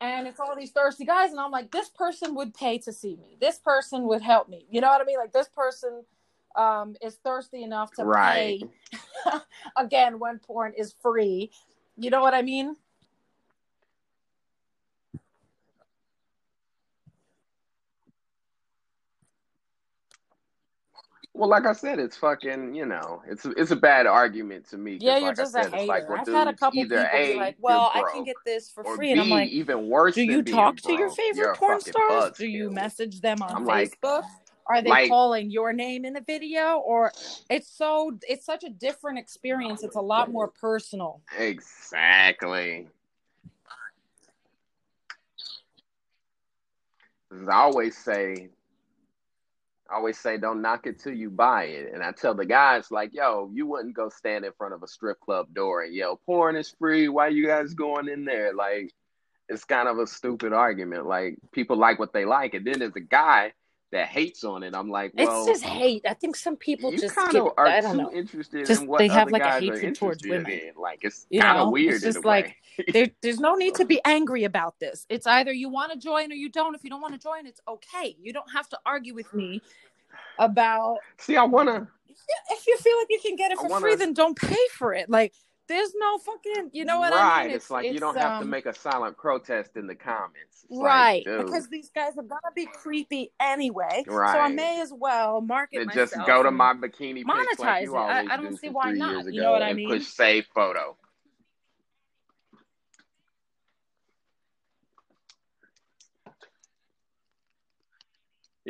[0.00, 3.16] and it's all these thirsty guys, and I'm like, this person would pay to see
[3.16, 3.36] me.
[3.40, 4.66] This person would help me.
[4.70, 5.18] You know what I mean?
[5.18, 6.04] Like this person
[6.56, 8.60] um, is thirsty enough to Right.
[8.60, 9.40] pay.
[9.76, 11.50] Again, when porn is free,
[11.96, 12.76] you know what I mean?
[21.40, 24.98] Well, like I said, it's fucking, you know, it's it's a bad argument to me.
[25.00, 25.86] Yeah, you're like I just a said, it's hater.
[25.86, 28.70] like, well, I've had a couple people A, be like, "Well, I can get this
[28.70, 31.80] for free," B, and I'm like, even worse Do you talk to your favorite porn
[31.80, 32.36] stars?
[32.36, 32.50] Do buzzkill.
[32.50, 34.24] you message them on I'm like- Facebook?
[34.66, 36.76] Are they like- calling your name in the video?
[36.76, 37.10] Or
[37.48, 39.82] it's so it's such a different experience.
[39.82, 41.22] It's a lot more personal.
[41.38, 42.86] Exactly.
[47.32, 48.50] As I always say,
[49.90, 51.92] I always say, don't knock it till you buy it.
[51.92, 54.88] And I tell the guys, like, yo, you wouldn't go stand in front of a
[54.88, 57.08] strip club door and yell, porn is free.
[57.08, 58.54] Why you guys going in there?
[58.54, 58.92] Like,
[59.48, 61.06] it's kind of a stupid argument.
[61.06, 62.54] Like, people like what they like.
[62.54, 63.52] And then there's a guy
[63.92, 64.74] that hates on it.
[64.74, 66.02] I'm like, well, it's just hate.
[66.08, 68.12] I think some people just kind get, of are I don't know.
[68.12, 70.50] interested Just- in what they have, like, a hatred towards women.
[70.50, 70.72] in.
[70.76, 72.56] Like, it's kind of weird it's just like.
[72.92, 75.04] There, there's no need to be angry about this.
[75.08, 76.74] It's either you want to join or you don't.
[76.74, 78.16] If you don't want to join, it's okay.
[78.20, 79.60] You don't have to argue with me
[80.38, 81.88] about See, I wanna.
[82.50, 84.94] if you feel like you can get it for wanna- free, then don't pay for
[84.94, 85.10] it.
[85.10, 85.34] Like
[85.70, 87.20] there's no fucking, you know what right.
[87.20, 87.46] I mean?
[87.46, 87.54] Right.
[87.54, 90.66] It's, like you don't have to um, make a silent protest in the comments.
[90.68, 94.02] It's right dude, because these guys are gonna be creepy anyway.
[94.06, 96.10] So I may as well market myself.
[96.10, 98.00] just go to my bikini like monetize you it.
[98.00, 99.32] I- I don't do see why not.
[99.32, 99.88] You know what I mean?
[99.88, 100.96] push save photo.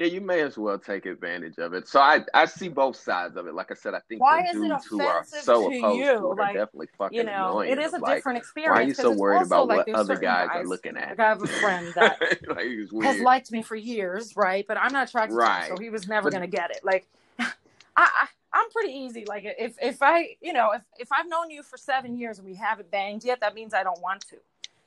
[0.01, 1.87] Yeah, you may as well take advantage of it.
[1.87, 3.53] So I, I see both sides of it.
[3.53, 6.07] Like I said, I think Why the is dudes who are so to opposed you?
[6.07, 7.73] to it are definitely fucking You know, annoying.
[7.73, 8.75] it is a Like, different experience.
[8.75, 11.11] why are you so worried about like, what other certain guys are looking at?
[11.11, 14.65] Like I have a friend that like has liked me for years, right?
[14.67, 16.81] But I'm not attracted to him, so he was never But- gonna get it.
[16.83, 17.07] Like,
[17.39, 17.45] I,
[17.95, 19.27] I, I'm pretty easy.
[19.29, 22.49] Like, if if I, you know, if if I've known you for seven years and
[22.49, 24.37] we haven't banged yet, that means I don't want to.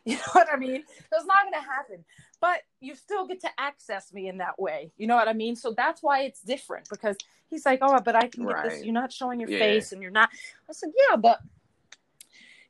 [0.06, 0.84] You know what I mean?
[1.12, 2.04] That's not gonna happen.
[2.42, 4.92] But you still get to access me in that way.
[4.98, 5.56] You know what I mean?
[5.56, 7.16] So that's why it's different because
[7.50, 8.84] he's like, oh, but I can get this.
[8.84, 9.60] You're not showing your Yeah.
[9.60, 10.30] face, and you're not.
[10.70, 11.40] I said, yeah, but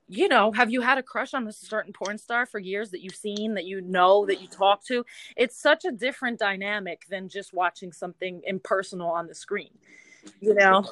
[0.08, 3.02] you know, have you had a crush on a certain porn star for years that
[3.02, 5.04] you've seen, that you know, that you talk to?
[5.36, 9.72] It's such a different dynamic than just watching something impersonal on the screen.
[10.40, 10.86] You know?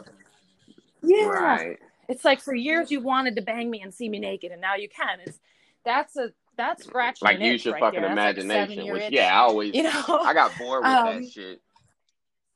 [1.04, 1.27] Yeah.
[1.27, 1.80] Right.
[2.10, 4.75] It's like for years you wanted to bang me and see me naked, and now
[4.75, 5.19] you can.
[5.25, 5.39] It's
[5.86, 8.15] that's a that's scratching Like use your right fucking there.
[8.15, 8.94] That's like imagination.
[8.94, 9.13] which itch.
[9.13, 11.62] yeah, I always you know, I got bored with Um, that shit.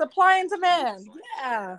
[0.01, 1.05] supply and demand.
[1.39, 1.77] Yeah.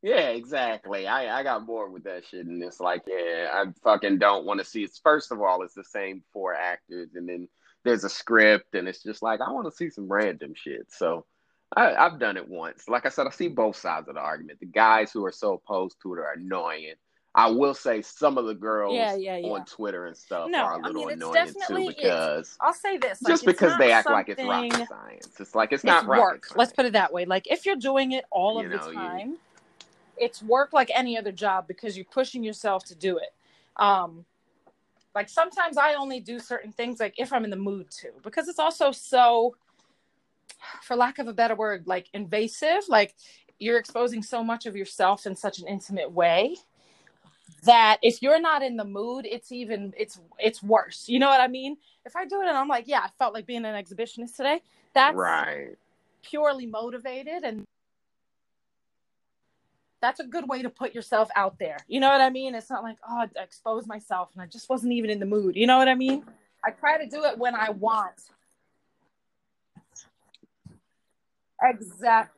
[0.00, 1.08] Yeah, exactly.
[1.08, 4.60] I, I got bored with that shit, and it's like, yeah, I fucking don't want
[4.60, 4.92] to see it.
[5.02, 7.48] First of all, it's the same four actors, and then
[7.84, 10.86] there's a script, and it's just like I want to see some random shit.
[10.92, 11.26] So
[11.76, 12.88] I, I've done it once.
[12.88, 14.60] Like I said, I see both sides of the argument.
[14.60, 16.94] The guys who are so opposed to it are annoying.
[17.34, 19.46] I will say some of the girls Yeah, yeah, yeah.
[19.48, 22.96] on Twitter and stuff No, are a little mean, annoying definitely- too because I'll say
[22.96, 23.20] this.
[23.22, 25.28] like, just because they act like it's rocket science.
[25.38, 26.56] It's like it's it's not rocket work.
[26.56, 27.26] Let's put it that way.
[27.26, 29.36] Like if you're doing it all You of know, the you- time,
[30.16, 33.32] it's work like any other job because you're pushing yourself to do it.
[33.76, 34.24] Um,
[35.14, 38.48] like sometimes I only do certain things like if I'm in the mood to, because
[38.48, 39.54] it's also so,
[40.82, 42.88] for lack of a better word, like invasive.
[42.88, 43.14] Like
[43.58, 46.56] you're exposing so much of yourself in such an intimate way
[47.64, 51.08] that if you're not in the mood, it's even it's it's worse.
[51.08, 51.76] You know what I mean?
[52.04, 54.62] If I do it and I'm like, yeah, I felt like being an exhibitionist today.
[54.94, 55.76] That's right.
[56.22, 57.64] purely motivated and
[60.00, 61.78] that's a good way to put yourself out there.
[61.88, 62.54] You know what I mean?
[62.54, 65.56] It's not like, oh, I exposed myself and I just wasn't even in the mood.
[65.56, 66.24] You know what I mean?
[66.64, 68.14] I try to do it when I want.
[71.62, 72.34] Exactly.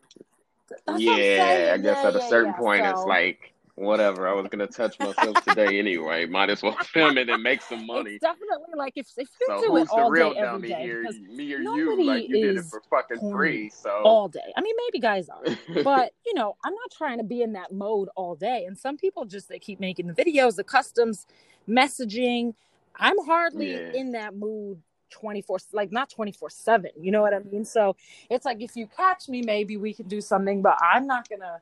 [0.87, 1.73] That's yeah.
[1.75, 2.59] I guess Yeah, at a certain yeah.
[2.59, 4.29] point, it's like whatever.
[4.29, 6.27] I was gonna touch myself today anyway.
[6.27, 8.13] Might as well film it and make some money.
[8.13, 11.07] It's definitely like if if you So do it the all day every day here?
[11.29, 12.05] Me or you?
[12.05, 13.69] Like you did it for fucking free.
[13.71, 14.53] So all day.
[14.57, 15.43] I mean, maybe guys are,
[15.83, 18.65] but you know, I'm not trying to be in that mode all day.
[18.67, 21.27] And some people just they keep making the videos, the customs,
[21.69, 22.55] messaging.
[22.97, 23.93] I'm hardly Yeah.
[23.95, 27.97] in that mood 24 like not 24 7 you know what i mean so
[28.31, 31.61] it's like if you catch me maybe we can do something but i'm not gonna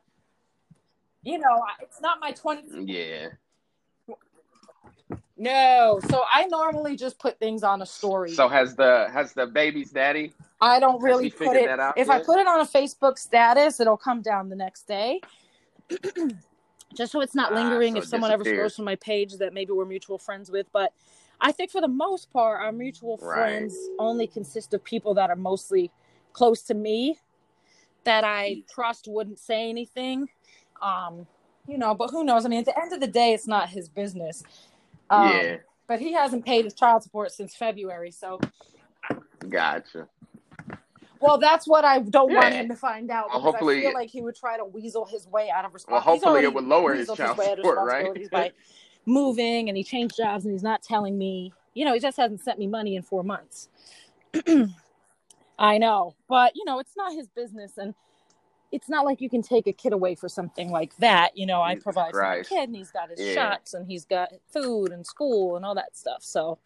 [1.23, 3.27] you know it's not my 20 yeah,
[5.37, 9.45] no so i normally just put things on a story so has the has the
[9.47, 10.33] baby's daddy?
[10.61, 11.65] I don't really put it.
[11.65, 14.87] that out If I put it on a Facebook status, it'll come down the next
[14.87, 15.21] day.
[16.95, 19.53] Just so it's not Ah, lingering so if someone ever scrolls from my page that
[19.53, 20.67] maybe we're mutual friends with.
[20.73, 20.91] But
[21.41, 23.35] I think for the most part, our mutual Right.
[23.35, 25.91] friends only consist of people that are mostly
[26.33, 27.17] close to me
[28.03, 30.29] that I trust wouldn't say anything.
[30.81, 31.27] Um,
[31.67, 32.45] you know, but who knows?
[32.45, 34.43] I mean, at the end of the day, it's not his business.
[35.09, 38.39] Um, yeah, But he hasn't paid his child support since February, so
[39.49, 40.07] gotcha.
[41.19, 44.09] Well, that's what I don't want him to find out Well, because I feel like
[44.09, 46.07] he would try to weasel his way out of responsibility.
[46.07, 48.31] Well, hopefully it would lower his child of support, right?
[48.31, 48.51] by
[49.05, 51.53] moving, and he changed jobs, and he's not telling me.
[51.73, 53.69] You know, he just hasn't sent me money in four months.
[55.59, 57.93] I know, but you know, it's not his business, and
[58.71, 61.35] it's not like you can take a kid away for something like that.
[61.35, 63.33] You know, I provide for the kid, and he's got his Yeah.
[63.33, 66.23] shots, and he's got food and school and all that stuff.
[66.23, 66.59] So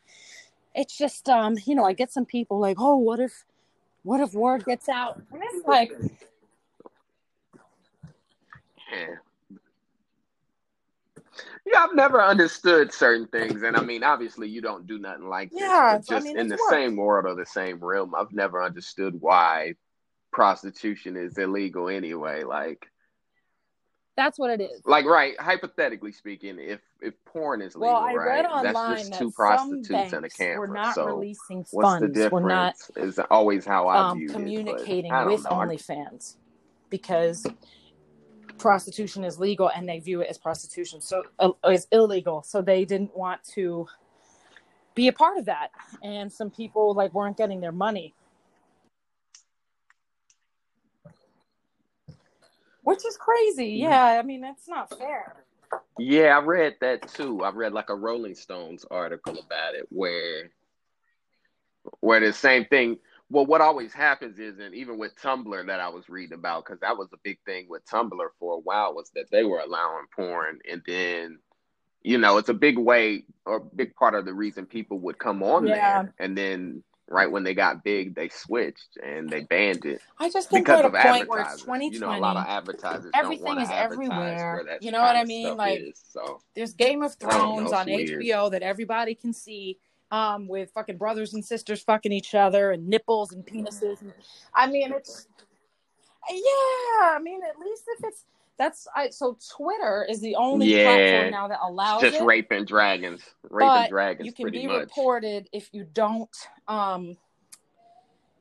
[0.75, 3.45] it's just, um, you know, I get some people like, oh, what if,
[4.03, 5.21] what if word gets out?
[5.31, 5.91] And it's like,
[8.91, 9.15] Yeah.
[11.73, 15.49] Yeah, I've never understood certain things, and I mean, obviously, you don't do nothing like
[15.49, 15.61] this.
[15.61, 16.69] Yeah, but it's- I just mean, in the it's work.
[16.71, 19.73] same world or the same realm, I've never understood why
[20.31, 22.43] prostitution is illegal anyway.
[22.43, 22.87] Like,
[24.15, 24.85] that's what it is.
[24.85, 25.39] like right?
[25.39, 28.45] Hypothetically speaking, if if porn is legal, Well, I right?
[28.45, 30.59] read that's just two some prostitutes and a banks camera.
[30.59, 32.31] were not so releasing what's the difference?
[32.43, 35.09] We're not is always how I um, view communicating it.
[35.11, 35.49] but with know.
[35.49, 36.35] I- OnlyFans
[36.91, 37.43] because
[38.57, 42.43] prostitution is legal and they view it as prostitution, so uh, is illegal.
[42.43, 43.87] So they didn't want to
[44.95, 45.69] be a part of that,
[46.03, 48.13] and some people like weren't getting their money,
[52.83, 53.69] which is crazy.
[53.69, 55.35] Yeah, I mean that's not fair.
[55.97, 57.43] Yeah, I read that too.
[57.43, 60.51] I read like a Rolling Stones article about it where
[61.99, 62.97] where the same thing.
[63.33, 66.79] Well, what always happens is, and even with Tumblr that I was reading about, because
[66.81, 70.05] that was a big thing with Tumblr for a while, was that they were allowing
[70.15, 71.39] porn, and then,
[72.03, 75.41] you know, it's a big way or big part of the reason people would come
[75.41, 75.73] on Yeah.
[75.73, 80.29] there, and then right when they got big, they switched and they banned it I
[80.29, 81.89] just think because of point where it's 2020.
[81.89, 84.77] You know, a lot of advertisers Everything is everywhere.
[84.79, 85.57] You know what I mean?
[85.57, 88.21] Like, is, so There's Game of don't know, Thrones on weird.
[88.21, 89.79] HBO that everybody can see.
[90.13, 93.99] Um, with fucking brothers and sisters fucking each other and nipples and penises.
[94.01, 94.13] And,
[94.53, 95.27] I mean, it's
[96.29, 97.15] yeah.
[97.15, 98.25] I mean, at least if it's
[98.59, 99.09] that's I.
[99.09, 100.83] So Twitter is the only Yeah.
[100.83, 102.23] platform now that allows just it.
[102.23, 104.81] rape and dragons, rape But dragons, you can be much.
[104.81, 106.29] reported if you don't
[106.67, 107.17] um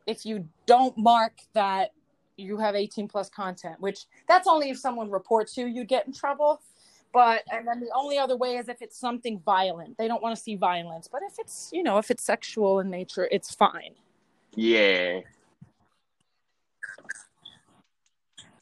[0.07, 1.93] if you don't mark that
[2.37, 6.12] you have 18 plus content which that's only if someone reports you you get in
[6.12, 6.61] trouble
[7.13, 10.35] but and then the only other way is if it's something violent they don't want
[10.37, 13.95] to see violence but if it's you know if it's sexual in nature it's fine
[14.55, 15.21] Yeah,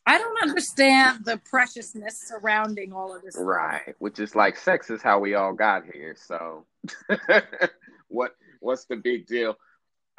[0.07, 3.47] i don't understand the preciousness surrounding all of this stuff.
[3.47, 3.95] right.
[3.99, 6.17] Which is like sex is how we all got here.
[6.19, 6.65] So,
[8.09, 9.57] what what's the big deal?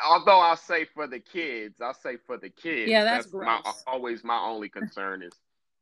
[0.04, 2.90] Although I'll say for the kids, I'll say for the kids.
[2.90, 3.84] Yeah, that's my, gross.
[3.86, 5.34] always my only concern is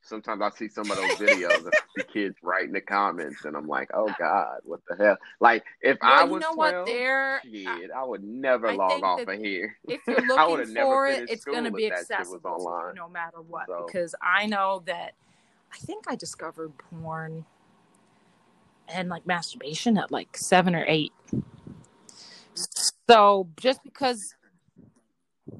[0.01, 3.55] sometimes I see some of those videos and the kids write in the comments, and
[3.55, 5.17] I'm like, oh god, what the hell?
[5.39, 8.75] Like if I well, you was know 12, what they're shit, I would never I
[8.75, 9.77] log off of here.
[9.87, 12.67] if you're I looking for it, it's going to be if that shit was accessible
[12.67, 12.95] online.
[12.95, 13.67] no matter what.
[13.67, 15.13] So- Because I know that
[15.71, 17.45] I think I discovered porn
[18.87, 21.13] and like masturbation at like seven or eight.
[23.07, 24.35] So just because,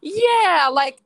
[0.00, 1.00] yeah, like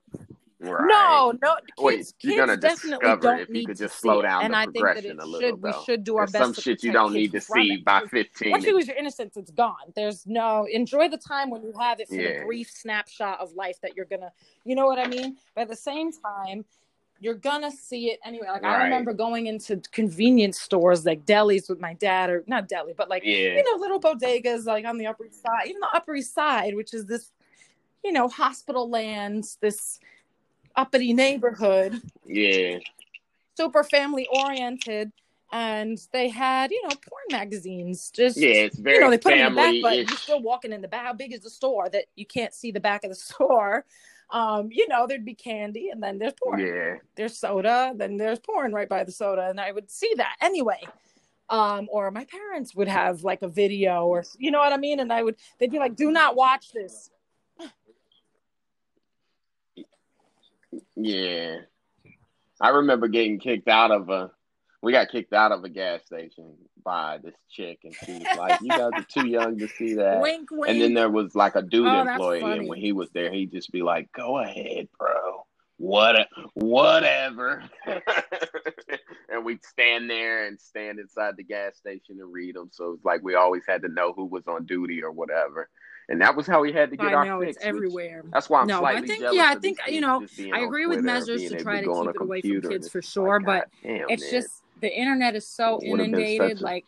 [0.62, 0.86] Right.
[0.86, 1.54] no, no.
[1.54, 4.64] Kids, Wait, you're gonna discover don't if you could just slow down and the I
[4.64, 5.62] think that progression it should.
[5.62, 6.44] We should do our There's best.
[6.44, 7.84] some to shit you don't need to see it.
[7.84, 8.50] by 15.
[8.50, 9.92] once you lose your innocence, it's gone.
[9.96, 12.40] There's no enjoy the time when you have it for Yeah.
[12.40, 14.32] the brief snapshot of life that you're gonna,
[14.64, 15.38] you know what I mean.
[15.54, 16.66] But at the same time,
[17.20, 18.48] you're gonna see it anyway.
[18.48, 22.94] Like I remember going into convenience stores like delis with my dad, or not deli,
[22.96, 23.56] but like yeah.
[23.56, 26.74] you know little bodegas like on the Upper East Side, even the Upper East Side,
[26.74, 27.32] which is this,
[28.02, 30.00] you know, hospital lands, this
[30.80, 32.00] uppity neighborhood.
[32.24, 32.78] Yeah.
[33.56, 35.12] super family oriented.
[35.52, 38.10] And they had you know porn magazines.
[38.14, 40.40] Just Yeah, it's very you know they put them in the back but you're still
[40.40, 41.04] walking in the back.
[41.04, 43.84] How big is the store that you can't see the back of the store?
[44.30, 46.60] Um you know there'd be candy and then there's porn.
[46.60, 46.94] Yeah.
[47.16, 50.80] there's soda then there's porn right by the soda and i would see that anyway.
[51.48, 55.00] Um or my parents would have like a video or you know what i mean?
[55.00, 57.10] And i would they'd be like do not watch this
[61.04, 61.58] Yeah.
[62.60, 64.30] I remember getting kicked out of a
[64.82, 68.60] we got kicked out of a gas station by this chick and she was like,
[68.62, 70.20] You guys are too young to see that.
[70.20, 73.10] wink wink And then there was like a dude Oh, employee, and when he was
[73.10, 75.46] there, he'd just be like, "Go ahead, bro.
[75.76, 82.68] What, whatever." and we'd stand there and stand inside the gas station and read them.
[82.72, 85.68] So it's like we always had to know who was on duty or whatever,
[86.10, 87.56] and that was how we had to get i our know fix.
[87.56, 90.86] it's everywhere That's why I'm No, I think- yeah, I think, you know, I agree
[90.86, 94.10] with measures to try to keep it away from kids for sure, like, but damn,
[94.10, 94.42] it's man.
[94.42, 96.86] just the internet is so It would've been inundated a- like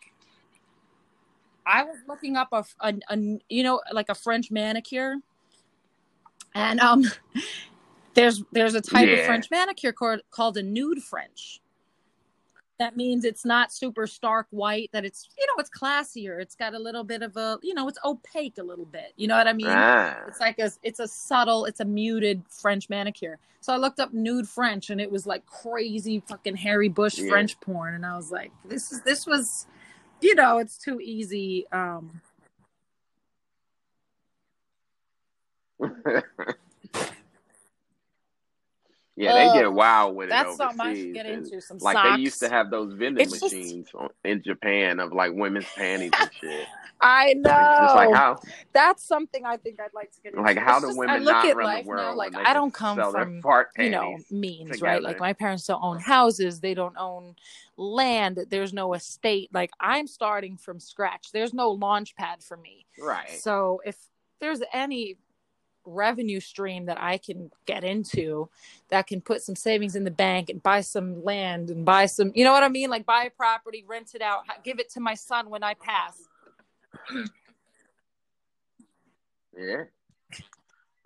[1.65, 3.17] i was looking up a, a, a
[3.49, 5.15] you know like a french manicure
[6.57, 7.05] and um
[8.15, 11.61] there's there's a type of french manicure called, called a nude french
[12.83, 16.75] that means it's not super stark white that it's you know it's classier it's got
[16.75, 19.47] a little bit of a you know it's opaque a little bit you know what
[19.47, 20.19] i mean Ah.
[20.27, 23.39] it's like a it's a subtle, it's a muted French manicure.
[23.61, 27.31] So I looked up nude French and it was like crazy fucking Harry Bush Yeah.
[27.31, 29.67] French porn and I was like, this is this was
[30.21, 31.67] you know, it's too easy.
[31.71, 32.21] Um
[39.17, 41.05] yeah, they uh, get wild with it that's something I overseas.
[41.05, 41.61] should get into.
[41.61, 42.17] Some Like socks.
[42.17, 45.67] they used to have those vending It's just- machines on, in Japan of like women's
[45.77, 46.67] panties and shit.
[47.05, 47.51] I know.
[47.51, 48.39] It's like how
[48.73, 50.43] that's something I think I'd like to get into.
[50.43, 52.03] like how It's do just- women I look not at run life the world?
[52.07, 53.43] now, like I don't come from
[53.79, 57.35] you know means right like my parents don't own houses they don't own
[57.77, 62.87] land there's no estate like i'm starting from scratch there's no launch pad for me
[63.01, 63.31] right.
[63.41, 63.97] so if
[64.41, 65.17] there's any
[65.85, 68.49] revenue stream that i can get into
[68.89, 72.33] that can put some savings in the bank and buy some land and buy some
[72.35, 75.01] you know what i mean like buy a property rent it out give it to
[75.01, 76.29] my son when i pass
[79.59, 79.85] Yeah.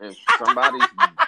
[0.00, 0.78] If somebody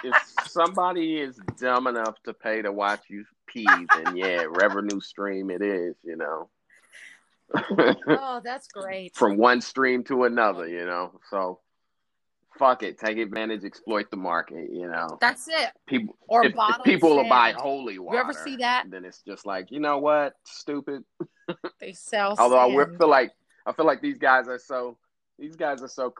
[0.03, 0.15] if
[0.47, 5.61] somebody is dumb enough to pay to watch you pee, then yeah, revenue stream it
[5.61, 6.49] is, you know.
[8.07, 9.15] Oh, that's great.
[9.15, 11.19] from one stream to another, you know.
[11.29, 11.59] So
[12.57, 15.17] fuck it, take advantage, exploit the market, you know.
[15.21, 15.71] That's it.
[15.87, 18.17] People Or if, if people will buy holy water.
[18.17, 18.85] You ever see that?
[18.89, 20.33] Then it's just like, you know what?
[20.43, 21.03] Stupid.
[21.79, 22.35] They sell.
[22.37, 23.31] Although I feel like
[23.65, 24.99] I feel like these guys are so
[25.39, 26.13] these guys are so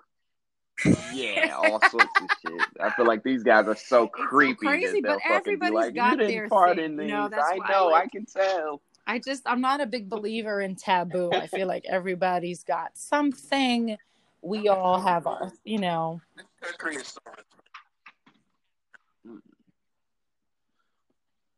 [1.14, 2.62] yeah, all sorts of shit.
[2.80, 6.12] I feel like these guys are so so creepy crazy, that but everybody's like, got
[6.14, 8.82] "You didn't their thing, these." know, that's I know, like- I can tell.
[9.06, 11.32] I just I'm not a big believer in taboo.
[11.34, 13.98] I feel like everybody's got something.
[14.42, 16.22] We all have our, you know.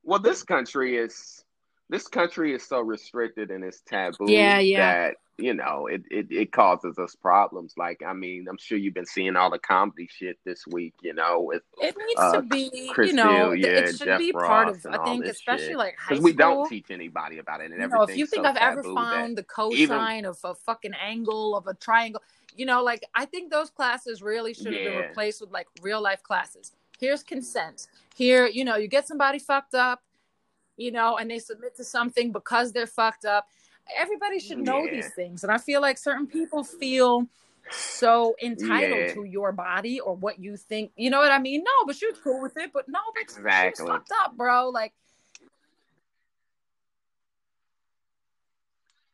[0.03, 1.43] Well, this country is
[1.89, 4.77] this country is so restricted and it's taboo Yeah, yeah.
[5.09, 7.73] that you know it, it it causes us problems.
[7.77, 10.93] Like, I mean, I'm sure you've been seeing all the comedy shit this week.
[11.01, 14.07] You know, with It needs Uh, to be, Chris you know, Hill, yeah, it should
[14.07, 14.85] Jeff be part of.
[14.89, 15.77] I think, especially shit.
[15.77, 18.43] like high because we don't teach anybody about it, and you know, if you think
[18.45, 22.21] so I've ever found the even- cosine of a fucking angle of a triangle,
[22.55, 26.01] you know, like I think those classes really should have been replaced with like real
[26.01, 26.73] life classes.
[26.99, 27.87] Here's consent.
[28.15, 30.01] Here, you know, you get somebody fucked up,
[30.77, 33.47] you know, and they submit to something because they're fucked up.
[33.97, 34.91] Everybody should know Yeah.
[34.91, 37.27] these things, and I feel like certain people feel
[37.71, 39.13] so entitled Yeah.
[39.13, 40.91] to your body or what you think.
[40.95, 41.63] You know what I mean?
[41.63, 42.71] No, but you're cool with it.
[42.73, 43.85] But no, but Exactly.
[43.87, 44.69] fucked up, bro.
[44.69, 44.93] Like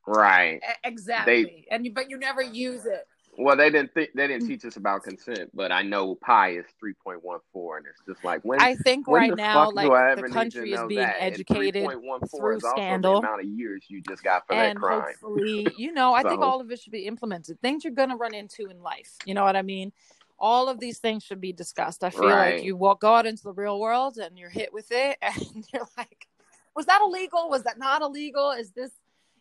[0.05, 0.61] right.
[0.83, 3.07] exactly, and you but you never use it.
[3.39, 4.47] Well, they didn't think they didn't mm.
[4.47, 8.01] teach us about consent, but I know pi is three point one four, and it's
[8.07, 11.17] just like when I think when right now, like the country is being that?
[11.19, 11.87] Educated
[12.35, 13.21] through scandal.
[13.21, 15.03] the amount of years you just got for and that crime.
[15.21, 17.61] hopefully, you know, I think all of it should be implemented.
[17.61, 19.13] Things you're going to run into in life.
[19.23, 19.93] You know what I mean?
[20.39, 22.03] All of these things should be discussed.
[22.03, 22.55] I feel Right.
[22.55, 25.87] like you walk out into the real world and you're hit with it, and you're
[25.95, 26.27] like,
[26.75, 27.49] "Was that illegal?
[27.51, 28.49] Was that not illegal?
[28.49, 28.91] Is this,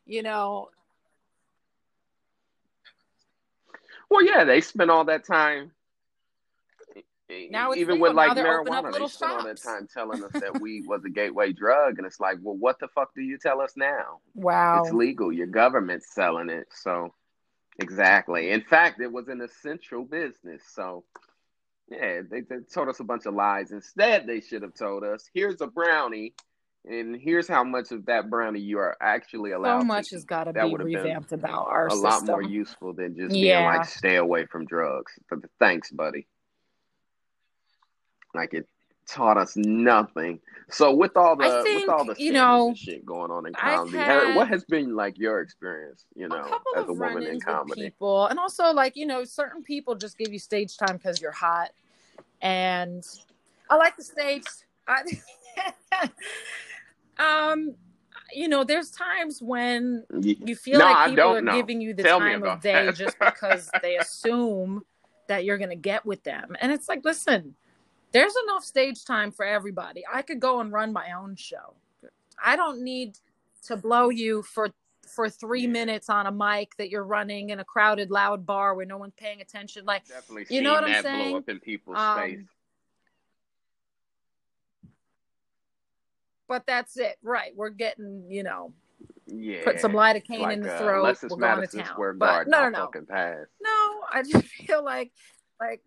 [0.05, 0.69] you know?"
[4.11, 5.73] Well, yeah, they spent all that time.
[7.51, 10.23] Now it's even with like they're opening up marijuana, they spent all that time telling
[10.23, 13.21] us that weed was a gateway drug, and it's like, well, what the fuck do
[13.21, 14.21] you tell us now?
[14.35, 14.83] Wow.
[14.83, 15.33] It's legal.
[15.33, 17.13] Your government's selling it, so
[17.81, 18.51] exactly.
[18.51, 20.63] In fact, it was an essential business.
[20.73, 21.05] So
[21.91, 23.73] yeah, they, they told us a bunch of lies.
[23.73, 26.35] Instead, they should have told us, "Here's a brownie,
[26.87, 30.13] and here's how much of that brownie you are actually allowed." so to much eat."
[30.15, 32.05] has got to be have revamped about our a system.
[32.11, 33.57] lot more useful than just Yeah.
[33.57, 36.27] being like, "Stay away from drugs." But thanks, buddy.
[38.35, 38.69] Like it
[39.07, 40.41] taught us nothing.
[40.69, 43.99] So with all the think, with all the you know, shit going on in comedy,
[43.99, 46.05] had what has been like your experience?
[46.15, 47.83] You know, couple as a woman in comedy.
[47.83, 51.31] people, and also like you know, certain people just give you stage time because you're
[51.33, 51.71] hot,
[52.43, 53.07] and
[53.71, 54.45] I like the stage.
[54.89, 55.03] I,
[57.19, 57.75] um,
[58.33, 61.53] you know, there's times when you feel No, like people are know.
[61.53, 62.97] giving you the Tell time of day that.
[62.97, 64.85] just because they assume
[65.29, 67.55] that you're gonna get with them, and it's like, listen,
[68.13, 70.05] there's enough stage time for everybody.
[70.13, 71.75] I could go and run my own show.
[72.43, 73.19] I don't need
[73.67, 74.71] to blow you for
[75.07, 78.85] for three minutes on a mic that you're running in a crowded, loud bar where
[78.87, 79.85] no one's paying attention.
[79.85, 81.29] Like, Definitely You know what I'm saying?
[81.31, 82.39] blow up in people's Um, face.
[86.49, 87.53] But that's it, right?
[87.55, 88.73] We're getting, you know,
[89.27, 89.65] Yeah.
[89.65, 90.97] put some lidocaine like, in the uh, throat.
[90.99, 91.87] unless it's We're going to town.
[91.87, 93.47] Square But no, no, no, pass.
[93.63, 94.01] no.
[94.13, 95.13] I just feel like,
[95.61, 95.83] like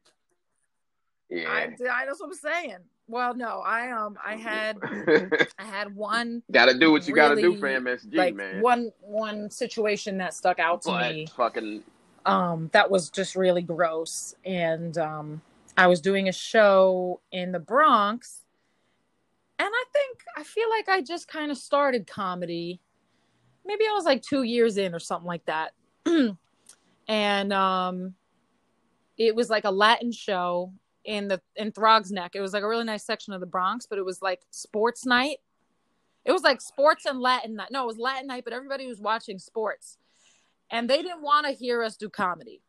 [1.29, 1.49] Yeah.
[1.49, 2.77] I, I, that's what I'm saying.
[3.07, 4.77] Well, no, I um, I had,
[5.57, 8.61] I had one gotta do what you gotta do for really, MSG, like man.
[8.61, 11.83] one one situation that stuck out to but me fucking
[12.25, 15.41] um that was just really gross and um
[15.77, 18.41] i was doing a show in the bronx
[19.59, 22.81] and i think i feel like i just kind of started comedy.
[23.65, 25.73] Maybe i was like two years in or something like that.
[27.07, 28.13] And um
[29.17, 30.71] it was like a latin show
[31.03, 32.31] in the in Throgs Neck.
[32.35, 35.05] It was like a really nice section of the bronx but it was like sports
[35.05, 35.37] night.
[36.23, 37.69] It was like sports and latin night.
[37.71, 39.97] No it was latin night but everybody was watching sports.
[40.71, 42.61] And they didn't want to hear us do comedy.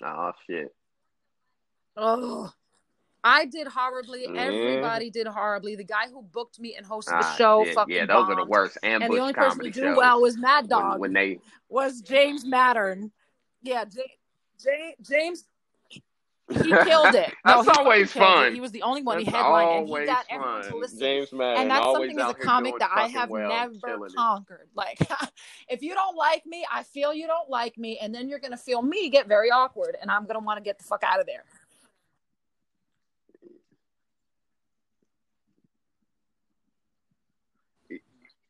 [0.00, 0.72] Oh shit.
[1.96, 2.52] Oh,
[3.22, 4.26] I did horribly.
[4.26, 4.36] Mhm.
[4.38, 5.76] Everybody did horribly.
[5.76, 7.74] The guy who booked me and hosted Ah, the show shit.
[7.74, 10.38] fucking Yeah, those are the worst ambush And the only person who did well was
[10.38, 10.98] Mad Dog.
[11.00, 13.10] when they was James Mattern.
[13.62, 14.16] Yeah, J-
[14.62, 15.44] J- James.
[16.48, 17.32] He killed it.
[17.46, 18.34] No, That's he always killed it.
[18.34, 18.54] fun.
[18.54, 19.18] He was the only one.
[19.18, 20.98] That's he headlined, and he always got everyone to listen.
[20.98, 24.16] James Madden, and that's something as a comic that I have well, never killing it.
[24.16, 24.68] conquered.
[24.74, 24.98] Like,
[25.68, 28.56] if you don't like me, I feel you don't like me, and then you're gonna
[28.56, 31.26] feel me get very awkward, and I'm gonna want to get the fuck out of
[31.26, 31.44] there.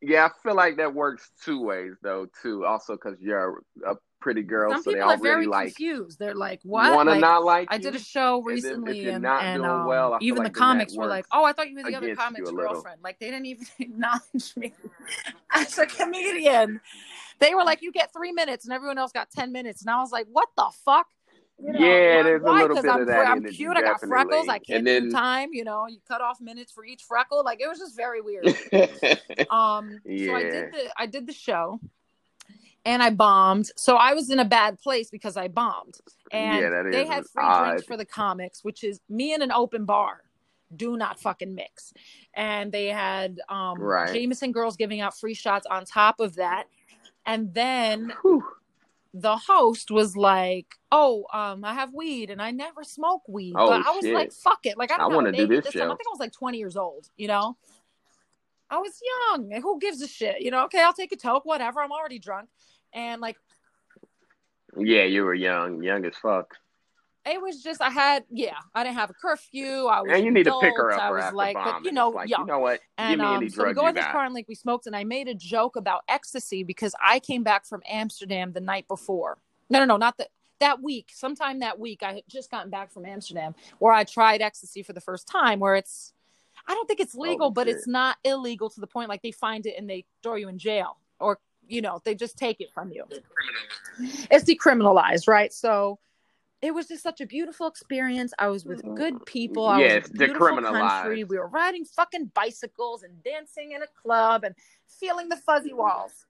[0.02, 2.64] Yeah, I feel like that works two ways though, too.
[2.64, 6.18] Also, because you're a pretty girl, Some so they are all very like confused.
[6.18, 7.82] They're like, "What?" want to Like, not like I you.
[7.82, 10.96] did a show and recently, and, not and doing um, well, even like the comics
[10.96, 13.66] were like, "Oh, I thought you were the other comic's girlfriend." Like they didn't even
[13.78, 14.72] acknowledge me
[15.52, 16.80] as a comedian.
[17.38, 20.00] They were like, "You get three minutes," and everyone else got ten minutes, and I
[20.00, 21.08] was like, "What the fuck?"
[21.62, 23.76] You know, Yeah, why- there's a little bit I'm, of that I'm energy, cute.
[23.76, 24.48] I got freckles.
[24.48, 25.50] I can't And do then- time.
[25.52, 27.42] You know, you cut off minutes for each freckle.
[27.44, 28.46] Like it was just very weird.
[29.50, 31.80] Um, so I did the I did the show,
[32.84, 33.70] and I bombed.
[33.76, 35.96] So I was in a bad place because I bombed.
[36.32, 37.64] And Yeah, they had free odd.
[37.66, 40.22] drinks for the comics, which is me in an open bar.
[40.76, 41.92] Do not fucking mix.
[42.34, 44.12] And they had um Right.
[44.12, 46.64] Jameson girls giving out free shots on top of that.
[47.26, 48.44] And then Whew.
[49.12, 53.68] The host was like, "Oh, um, I have weed, and I never smoke weed." Oh,
[53.68, 54.14] but I was shit.
[54.14, 55.16] like, "Fuck it!" Like I I don't know.
[55.16, 55.90] wanna do at this time.
[55.90, 57.08] I think I was like 20 years old.
[57.16, 57.56] You know,
[58.70, 59.00] I was
[59.32, 59.50] young.
[59.60, 60.40] Who gives a shit?
[60.42, 60.64] You know?
[60.64, 61.44] Okay, I'll take a toke.
[61.44, 61.80] Whatever.
[61.80, 62.48] I'm already drunk,
[62.92, 63.36] and like
[64.76, 66.56] Yeah, you were young, young as fuck.
[67.30, 69.86] It was just I had yeah I didn't have a curfew.
[69.86, 72.10] I was And you need to pick her up I was like, but you know,
[72.10, 72.40] like, young.
[72.40, 72.80] you know what?
[72.98, 74.12] And Give me um, any so we go in this got.
[74.12, 77.42] car and like we smoked, and I made a joke about ecstasy because I came
[77.42, 79.38] back from Amsterdam the night before.
[79.68, 80.28] No, no, no, not that
[80.58, 81.10] that week.
[81.14, 84.92] Sometime that week, I had just gotten back from Amsterdam where I tried ecstasy for
[84.92, 85.60] the first time.
[85.60, 86.12] Where it's,
[86.66, 87.76] I don't think it's legal, Holy but shit.
[87.76, 90.58] it's not illegal to the point like they find it and they throw you in
[90.58, 93.04] jail, or you know they just take it from you.
[94.30, 95.52] It's decriminalized, right?
[95.52, 95.98] So.
[96.62, 98.34] It was just such a beautiful experience.
[98.38, 99.24] I was with good mm-hmm.
[99.24, 99.66] people.
[99.66, 101.24] I Yes, was in a beautiful country.
[101.24, 104.54] We were riding fucking bicycles and dancing in a club and
[104.86, 106.26] feeling the fuzzy walls.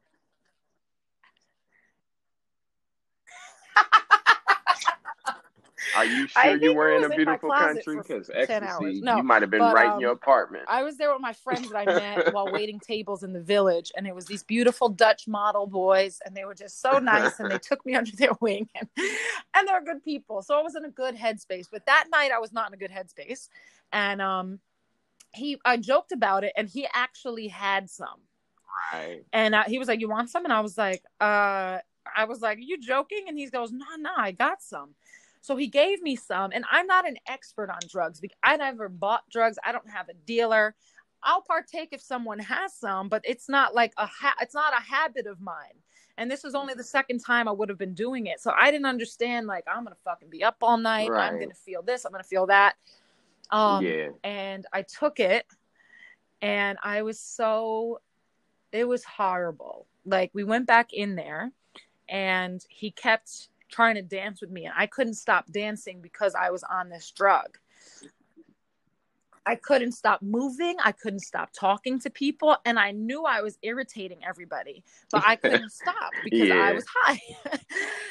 [5.97, 7.97] Are you sure you were in a beautiful country?
[7.97, 9.01] Because 10 ecstasy.
[9.01, 10.64] No, you might have been but, right um, in your apartment.
[10.68, 13.93] I was there with my friends that I met while waiting tables in the village,
[13.97, 17.51] and it was these beautiful Dutch model boys, and they were just so nice, and
[17.51, 18.89] they took me under their wing, and,
[19.55, 20.43] and they're good people.
[20.43, 21.66] So I was in a good headspace.
[21.70, 23.49] But that night, I was not in a good headspace,
[23.93, 24.61] and um,
[25.33, 28.20] he, I joked about it, and he actually had some.
[28.93, 29.22] Right.
[29.33, 31.78] And uh, he was like, "You want some?" And I was like, "Uh,"
[32.16, 34.95] I was like, "Are you joking?" And he goes, "No, no, I got some."
[35.41, 38.20] So he gave me some, and I'm not an expert on drugs.
[38.43, 39.59] I never bought drugs.
[39.64, 40.74] I don't have a dealer.
[41.22, 44.82] I'll partake if someone has some, but it's not like a ha- it's not a
[44.82, 45.74] habit of mine.
[46.18, 48.70] And this was only the second time I would have been doing it, so I
[48.70, 49.47] didn't understand.
[49.47, 51.11] Like I'm gonna fucking be up all night.
[51.11, 52.05] I'm gonna feel this.
[52.05, 52.76] I'm gonna feel that.
[53.51, 54.11] Um, yeah.
[54.22, 55.45] and I took it
[56.41, 58.01] and I was so
[58.72, 59.86] it was horrible.
[60.05, 61.51] Like we went back in there
[62.09, 66.51] and he kept trying to dance with me and I couldn't stop dancing because I
[66.51, 67.59] was on this drug.
[69.47, 73.59] I couldn't stop moving, I couldn't stop talking to people and I knew I was
[73.62, 76.62] irritating everybody, but I couldn't stop because Yeah.
[76.62, 77.18] I was high.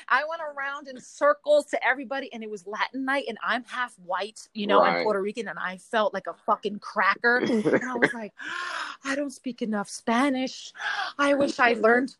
[0.09, 3.93] I went around in circles to everybody and it was Latin night and I'm half
[3.99, 4.95] white, you know, Right.
[4.97, 8.33] and Puerto Rican and I felt like a fucking cracker and I was like,
[9.05, 10.73] I don't speak enough Spanish.
[11.19, 12.15] I wish I learned.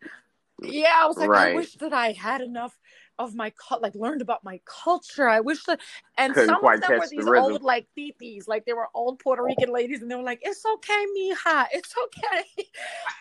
[0.61, 2.77] Yeah, I was like, I wish that I had enough
[3.19, 5.27] of my cul- like learned about my culture.
[5.27, 5.79] I wish that,
[6.17, 8.87] and Couldn't some of them were catch the these old like titis, like they were
[8.95, 12.65] old Puerto Rican ladies, and they were like, "It's okay, mija, it's okay."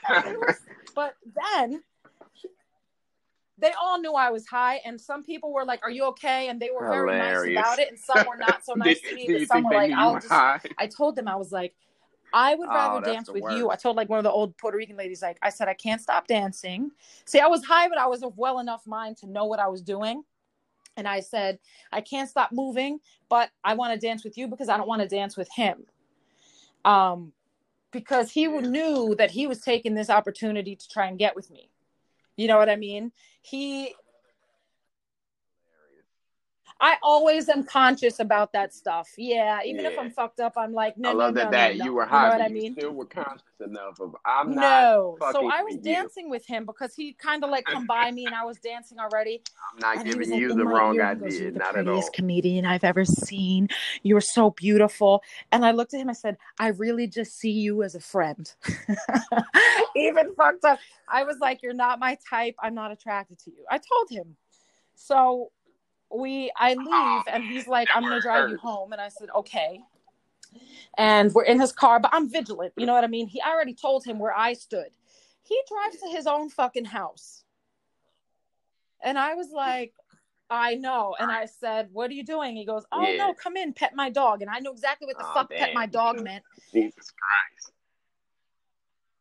[0.30, 0.60] It was-
[0.94, 1.16] but
[1.60, 1.82] then
[3.58, 6.62] they all knew I was high, and some people were like, "Are you okay?" And
[6.62, 9.28] they were very nice about it, and some were not so nice to me.
[9.32, 10.60] But some were like, "I'll just." high?
[10.78, 11.74] I told them I was like,
[12.32, 13.70] I would Oh, rather that's dance with you.
[13.70, 16.00] I told like one of the old Puerto Rican ladies, like I said, I can't
[16.00, 16.90] stop dancing.
[17.24, 19.68] See, I was high, but I was of well enough mind to know what I
[19.68, 20.22] was doing.
[20.96, 21.58] And I said,
[21.92, 25.00] I can't stop moving, but I want to dance with you because I don't want
[25.02, 25.84] to dance with him.
[26.84, 27.32] Um,
[27.92, 31.70] because he knew that he was taking this opportunity to try and get with me.
[32.36, 33.12] You know what I mean?
[33.42, 33.94] He
[36.80, 39.08] I always am conscious about that stuff.
[39.16, 41.58] Yeah, even if I'm fucked up, I'm like, no, I no, love no, that no,
[41.58, 41.84] that no.
[41.84, 42.72] you were high, You know I mean?
[42.74, 45.16] still were conscious enough of I'm not No.
[45.32, 45.92] So I was with you.
[45.94, 48.98] dancing with him because he kind of like come by me and I was dancing
[49.00, 49.42] already.
[49.74, 52.08] I'm not And giving you in the wrong goes, idea, You're the not at all.
[52.14, 53.68] comedian I've ever seen.
[54.04, 55.22] You're so beautiful.
[55.50, 58.52] And I looked at him, I said, I really just see you as a friend.
[59.96, 60.78] Even fucked up.
[61.08, 62.54] I was like, You're not my type.
[62.62, 63.64] I'm not attracted to you.
[63.68, 64.36] I told him.
[64.94, 65.50] So
[66.14, 68.92] we I leave and he's like, I'm gonna drive you home.
[68.92, 69.80] And I said, Okay.
[70.96, 72.72] And we're in his car, but I'm vigilant.
[72.76, 73.28] You know what I mean?
[73.28, 74.88] He I already told him where I stood.
[75.42, 77.44] He drives to his own fucking house.
[79.02, 79.94] And I was like,
[80.50, 81.14] I know.
[81.18, 82.56] And I said, What are you doing?
[82.56, 83.16] He goes, Oh Yeah.
[83.18, 84.42] no, come in, pet my dog.
[84.42, 86.44] And I knew exactly what the Aw, fuck pet my dog meant.
[86.72, 87.57] Jesus Christ.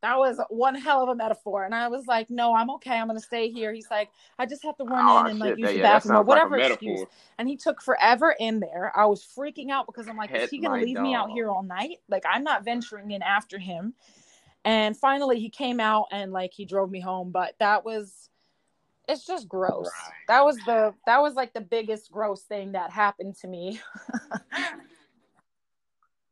[0.01, 1.65] That was one hell of a metaphor.
[1.65, 2.97] And I was like, no, I'm okay.
[2.97, 3.73] I'm going to stay here.
[3.73, 6.13] He's like, I just have to run Oh, in and like use the yeah, bathroom
[6.13, 7.05] or sounds like whatever excuse.
[7.39, 8.91] And he took forever in there.
[8.95, 11.49] I was freaking out because I'm like, is he going to leave me out here
[11.49, 11.97] all night?
[12.09, 13.95] Like, I'm not venturing in after him.
[14.65, 17.31] And finally, he came out and like he drove me home.
[17.31, 18.29] But that was,
[19.07, 19.85] it's just gross.
[19.85, 20.13] Right.
[20.27, 23.79] That was the, that was like the biggest gross thing that happened to me.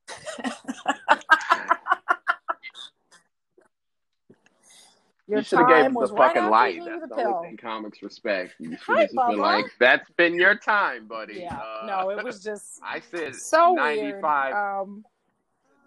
[5.28, 6.80] Your you should have gave the fucking light.
[6.86, 8.53] That's the the only thing comics respect.
[8.59, 12.23] You should have just been like, "That's been your time, buddy." Yeah, Uh, no, it
[12.23, 14.55] was just I said so 95, weird.
[14.55, 15.05] Um,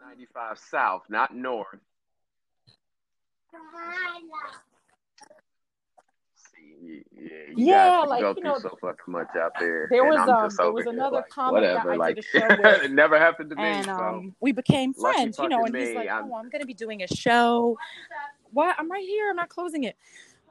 [0.09, 1.78] 95 south, not north.
[6.34, 9.89] See, yeah, you Yeah, guys like, go through know, so fucking much out there.
[9.91, 11.93] there was, I'm um, there was another like, comic that whatever.
[11.93, 13.62] I like, did a show with, it never happened to me.
[13.62, 15.64] and so um, we became friends, you know.
[15.64, 15.95] And he's me.
[15.95, 17.76] like, I'm- "Oh, I'm gonna be doing a show."
[18.53, 18.76] What?
[18.78, 19.30] I'm right here.
[19.30, 19.96] I'm not closing it.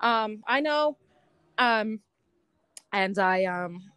[0.02, 0.98] Um, I know.
[1.58, 2.00] Um,
[2.94, 3.92] and I um,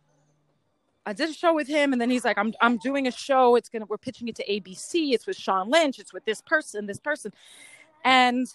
[1.06, 3.56] I did a show with him, and then he's like, "I'm I'm doing a show.
[3.56, 5.12] It's gonna we're pitching it to ABC.
[5.12, 5.98] It's with Sean Lynch.
[5.98, 7.32] It's with this person, this person,"
[8.04, 8.46] and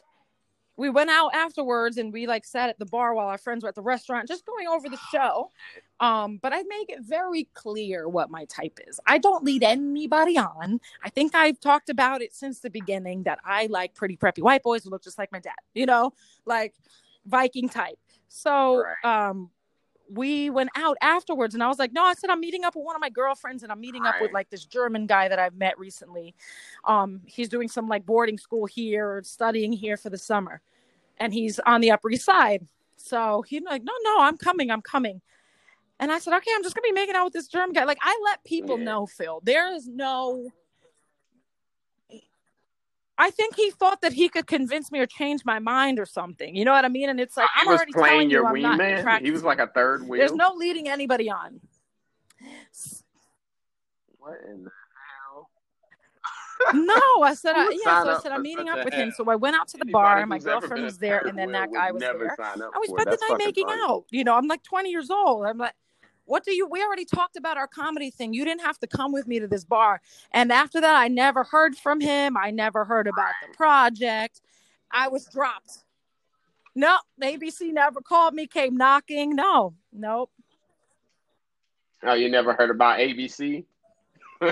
[0.77, 3.69] we went out afterwards and we like sat at the bar while our friends were
[3.69, 5.51] at the restaurant just going over the show.
[5.99, 8.99] Um but i make it very clear what my type is.
[9.05, 10.79] I don't lead anybody on.
[11.03, 14.63] I think i've talked about it since the beginning that i like pretty preppy white
[14.63, 16.11] boys who look just like my dad you know
[16.45, 16.73] like
[17.25, 17.97] viking type.
[18.27, 19.49] So um
[20.09, 22.85] we went out afterwards and i was like no i said i'm meeting up with
[22.85, 25.55] one of my girlfriends and i'm meeting up with like this german guy that i've
[25.55, 26.35] met recently.
[26.85, 30.61] Um he's doing some like boarding school here or studying here for the summer
[31.17, 32.67] and he's on the upper east side.
[32.97, 35.21] So he's like no no i'm coming i'm coming.
[35.99, 37.83] And i said okay i'm just gonna be making out with this german guy.
[37.83, 38.83] Like i let people Yeah.
[38.85, 39.41] know phil.
[39.43, 40.49] There is no
[43.17, 46.55] I think he thought that he could convince me or change my mind or something.
[46.55, 47.09] You know what I mean?
[47.09, 49.21] And it's like I'm was already playing telling you your I'm not wingman.
[49.21, 50.19] He was like a third wheel.
[50.19, 51.61] There's no leading anybody on.
[54.17, 55.49] What in the hell?
[56.73, 58.03] No, I said, I, yeah.
[58.03, 59.11] So I said I'm meeting up with him.
[59.15, 61.51] So I went out to the Anybody bar, and my girlfriend was there, and then
[61.53, 62.11] that guy was there.
[62.13, 63.81] And we spent the night making funny.
[63.85, 64.05] out.
[64.11, 65.45] You know, I'm like 20 years old.
[65.45, 65.73] I'm like,
[66.25, 66.67] what do you?
[66.67, 68.33] We already talked about our comedy thing.
[68.33, 70.01] You didn't have to come with me to this bar.
[70.31, 72.35] And after that, I never heard from him.
[72.37, 74.41] I never heard about the project.
[74.91, 75.83] I was dropped.
[76.75, 79.35] No, ABC never called me, came knocking.
[79.35, 80.29] No, nope.
[82.03, 83.63] Oh, you never heard about ABC?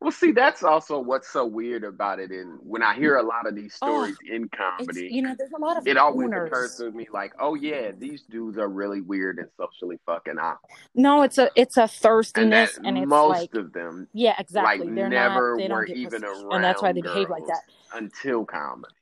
[0.00, 2.30] well, see, that's also what's so weird about it.
[2.30, 5.50] And when I hear a lot of these Oh, stories in comedy, you know, there's
[5.50, 9.00] a lot of it always occurs to me like, oh yeah, these dudes are really
[9.00, 10.70] weird and socially fucking awkward.
[10.94, 14.86] No, it's a it's a And thirstiness, and, it's most like of them yeah, exactly.
[14.86, 15.62] like They're never not.
[15.62, 17.62] They were even pussy, around and that's why they behave like that.
[17.94, 18.94] until comedy.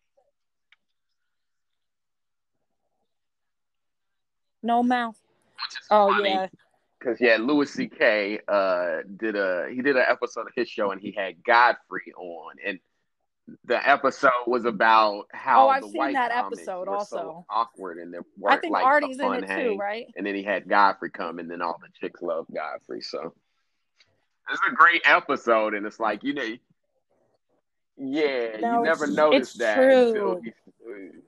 [4.62, 5.16] No mouth.
[5.90, 6.46] Oh funny yeah.
[7.06, 8.40] Cause yeah, Louis C.K.
[8.48, 12.56] uh did a he did an episode of his show and he had Godfrey on
[12.66, 12.80] and
[13.64, 17.16] the episode was about how Oh, I've the seen white that episode were also.
[17.16, 20.06] so awkward and they I weren't think like Artie's in it too, right?
[20.16, 23.02] And then he had Godfrey come and then all the chicks loved Godfrey.
[23.02, 23.32] So
[24.50, 26.56] it's a great episode and it's like you know
[27.98, 30.52] yeah, No, you never noticed that until he,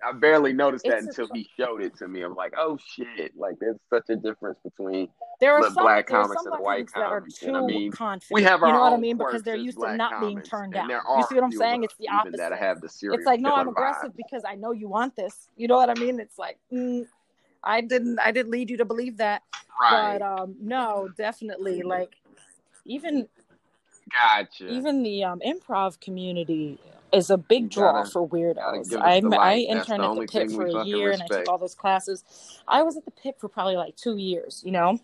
[0.07, 2.23] I barely noticed that It's a, until he showed it to me.
[2.23, 3.37] I'm like, oh shit!
[3.37, 5.09] Like there's such a difference between
[5.41, 7.49] there are the some black comics some and the white comics that are.
[7.49, 7.91] And I too mean,
[8.31, 8.47] we confident.
[8.47, 9.17] have You know what I mean?
[9.17, 10.89] Because they're used to not being turned down.
[10.91, 11.85] You see what I'm saying?
[11.85, 12.59] It's the even that opposite.
[12.59, 15.49] have the It's like, no, I'm aggressive because I know you want this.
[15.57, 16.21] You know what I mean?
[16.21, 17.07] It's like, mm,
[17.63, 19.43] I didn't I didn't lead you to believe that.
[19.81, 20.19] Right.
[20.19, 22.17] But um no, definitely like
[22.85, 23.29] even
[24.11, 24.69] Gotcha.
[24.71, 26.79] even the um improv community
[27.13, 28.97] is a big You draw gotta for weirdos.
[29.01, 31.75] I the I interned at the pit for a year and I took all those
[31.75, 32.25] classes.
[32.67, 34.99] I was at the pit for probably like two years, you know?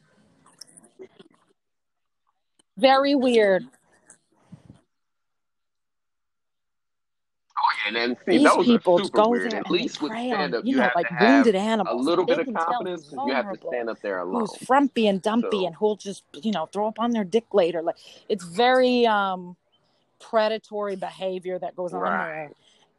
[2.76, 3.64] Very weird.
[7.56, 9.52] Oh and then see These those are people super go weird.
[9.52, 12.00] there At least with prey stand on, up, you you know, like wounded animals.
[12.00, 14.48] a little bit of confidence you have to stand up there who's alone.
[14.66, 17.80] frumpy and dumpy, So and who'll just, you know, throw up on their dick later.
[17.82, 17.96] Like
[18.28, 19.56] it's very um
[20.20, 22.26] predatory behavior that goes on right.
[22.26, 22.50] there.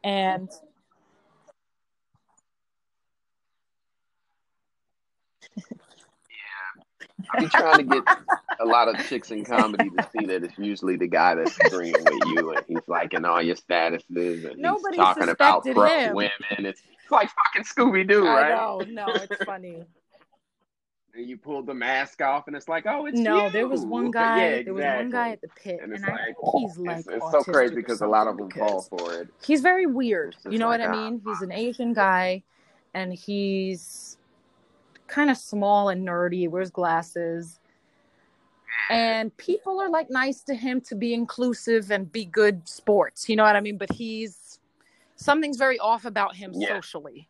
[0.04, 0.48] And
[5.56, 6.82] Yeah.
[7.32, 8.04] I be trying to get
[8.60, 11.94] a lot of chicks in comedy to see that it's usually the guy that's agreeing
[12.04, 16.14] with you and he's liking all your statuses and he's nobody talking about suspected him.
[16.14, 16.30] women.
[16.66, 18.50] It's, it's like fucking Scooby Doo, I right?
[18.50, 19.84] know, no, it's funny.
[21.16, 23.50] And you pulled the mask off, and it's like, oh, it's no, you.
[23.50, 24.56] there was one guy.
[24.56, 26.36] yeah, There was one guy at the pit, And and, it's I like think
[26.70, 29.28] he's like it's, it's so crazy because a lot of them fall for it.
[29.44, 30.36] he's very weird.
[30.48, 30.92] You know what I ah.
[30.92, 31.22] mean?
[31.24, 32.42] He's an Asian guy,
[32.94, 34.18] and he's
[35.06, 36.48] kind of small and nerdy.
[36.48, 37.60] Wears glasses.
[38.90, 43.28] And people are like nice to him to be inclusive and be good sports.
[43.28, 43.78] You know what I mean?
[43.78, 44.60] But he's
[45.16, 46.68] something's very off about him Yeah.
[46.68, 47.28] socially.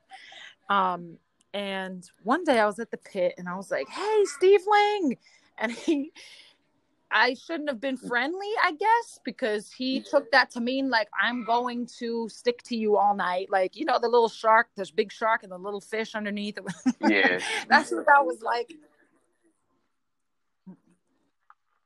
[0.69, 1.19] Um,
[1.57, 5.17] and one day I was at the pit and I was like, "Hey, Steve Ling,"
[5.57, 6.13] and he,
[7.11, 11.47] I shouldn't have been friendly, I guess, because he took that to mean like I'm
[11.47, 15.11] going to stick to you all night, like you know the little shark, there's big
[15.11, 16.59] shark and the little fish underneath.
[17.09, 17.41] Yeah.
[17.69, 18.75] That's what that was like.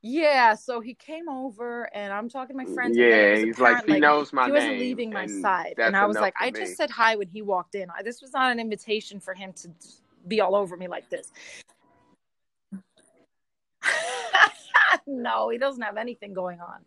[0.03, 2.96] Yeah, so he came over and I'm talking to my friends.
[2.96, 5.74] and then it Yeah, he's like, he knows my he wasn't name, leaving my side,
[5.78, 6.61] and I was like, I me.
[6.61, 7.88] just said hi when he walked in.
[7.90, 9.68] I, this was not an invitation for him to
[10.26, 11.30] be all over me like this.
[15.07, 16.78] no, he doesn't have anything going on.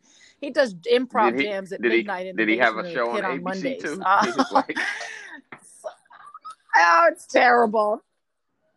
[0.41, 3.11] He does improv he- jams at did he- midnight in did he have a show
[3.11, 3.83] on on ABC Mondays.
[3.83, 4.01] too?
[4.03, 4.77] Uh, like-
[6.77, 8.01] oh, it's terrible.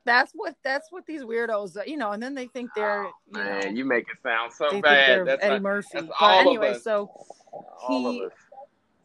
[0.06, 3.12] That's what that's what these weirdos, uh, you know, and then they think they're, oh,
[3.26, 5.26] you know, Man, you make it sound so bad.
[5.26, 5.88] That's Eddie like, Murphy.
[5.92, 7.10] that's But anyway, so
[7.82, 8.28] all he-.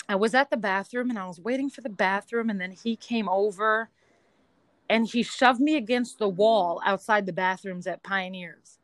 [0.08, 2.96] I was at the bathroom and I was waiting for the bathroom, and then he
[2.96, 3.90] came over
[4.90, 8.78] and he shoved me against the wall outside the bathrooms at Pioneers.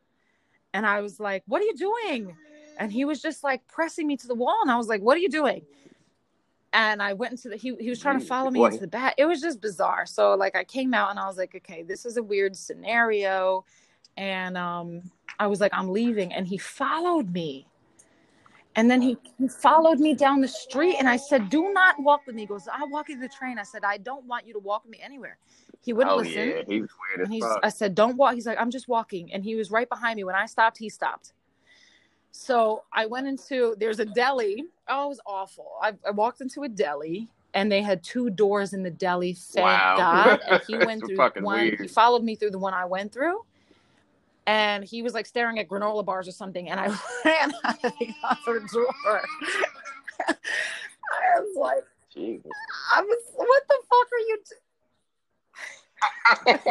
[0.74, 2.36] And I was like, What are you doing?
[2.78, 4.58] And he was just like pressing me to the wall.
[4.62, 5.62] And I was like, What are you doing?
[6.72, 8.66] And I went into the, he, he was trying to follow me Boy.
[8.66, 9.14] into the bath.
[9.16, 10.04] It was just bizarre.
[10.04, 13.64] So, like, I came out and I was like, Okay, this is a weird scenario.
[14.16, 15.02] And um,
[15.38, 16.32] I was like, I'm leaving.
[16.32, 17.66] And he followed me.
[18.78, 22.28] And then he, he followed me down the street, and I said, "Do not walk
[22.28, 24.46] with me." He goes, "I'll walk you to the train." I said, "I don't want
[24.46, 25.36] you to walk with me anywhere."
[25.80, 27.42] He wouldn't Oh listen, yeah, was weird and as he's.
[27.42, 27.58] fuck.
[27.64, 30.22] I said, "Don't walk." He's like, "I'm just walking," and he was right behind me.
[30.22, 31.32] When I stopped, he stopped.
[32.38, 34.64] So I went into there's a deli.
[34.86, 35.72] Oh, it was awful.
[35.82, 39.32] I, I walked into a deli, and they had two doors in the deli.
[39.32, 39.96] Thank Wow.
[39.96, 40.40] God.
[40.46, 41.64] And he went through one.
[41.64, 41.80] weird.
[41.80, 43.44] He followed me through the one I went through.
[44.46, 46.86] And he was like staring at granola bars or something, and I
[47.24, 49.20] ran out of the other door.
[50.28, 51.84] I was like,
[52.14, 52.52] Jesus.
[52.94, 54.38] I was, what the fuck are you?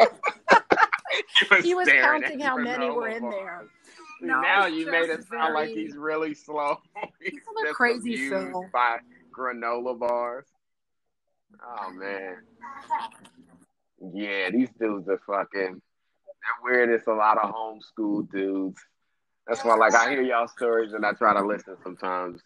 [0.00, 0.18] Do-?
[1.62, 3.34] He was staring counting how many were in bars.
[3.34, 3.64] there.
[4.20, 6.78] See, No, now you made it just sound like he's really slow.
[7.20, 8.64] He's People just crazy, amused Phil.
[8.72, 8.98] by
[9.36, 10.46] granola bars.
[11.62, 12.36] Oh man.
[14.14, 15.80] Yeah, these dudes are fucking.
[15.82, 16.90] They're weird.
[16.90, 18.80] It's a lot of homeschool dudes.
[19.46, 22.42] That's why, like, I hear y'all stories and I try to listen sometimes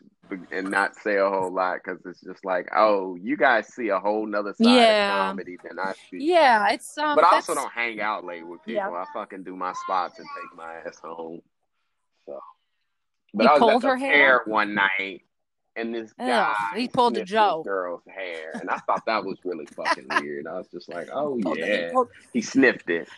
[0.52, 3.98] and not say a whole lot because it's just like, oh, you guys see a
[3.98, 5.14] whole nother side Yeah.
[5.24, 6.18] of comedy than I see.
[6.20, 7.16] Yeah, it's um.
[7.16, 8.74] But I also that's- don't hang out late with people.
[8.82, 8.90] Yeah.
[8.90, 11.40] I fucking do my spots and take my ass home.
[12.26, 12.38] So,
[13.34, 14.42] but He I was pulled at her hair?
[14.46, 15.22] one night,
[15.76, 17.62] and this Ugh, guy he pulled a Joe.
[17.64, 20.46] girl's hair, and I thought that was really fucking weird.
[20.46, 23.08] I was just like, oh it- yeah, pulled- he sniffed it.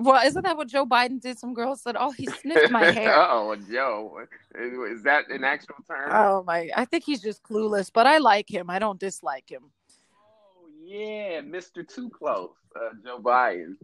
[0.00, 1.40] Well, isn't that what Joe Biden did?
[1.40, 4.20] Some girl said, "Oh, he sniffed my hair." oh, Joe,
[4.54, 6.08] is is that an actual term?
[6.12, 6.70] oh my!
[6.76, 8.70] I think he's just clueless, but I like him.
[8.70, 9.72] I don't dislike him.
[10.14, 13.74] Oh yeah, Mister Too Close, uh, Joe Biden.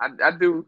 [0.00, 0.66] I, I do.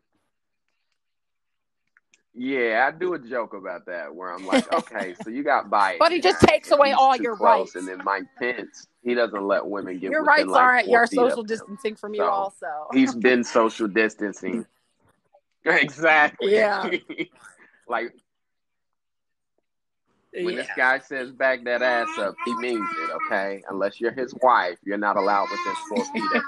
[2.40, 5.98] Yeah, I do a joke about that where I'm like, okay, so you got Biden,
[5.98, 7.74] But he just takes away all your rights.
[7.74, 10.86] and then Mike Pence, he doesn't let women get Your rights like, aren't.
[10.86, 12.66] four You're social distancing from you So, also.
[12.92, 14.64] He's been social distancing.
[15.64, 16.54] exactly.
[16.54, 16.88] Yeah.
[17.88, 18.14] like
[20.32, 20.62] when Yeah.
[20.62, 23.62] this guy says back that ass up, he means it, okay?
[23.70, 26.42] Unless you're his wife, you're not allowed within four feet.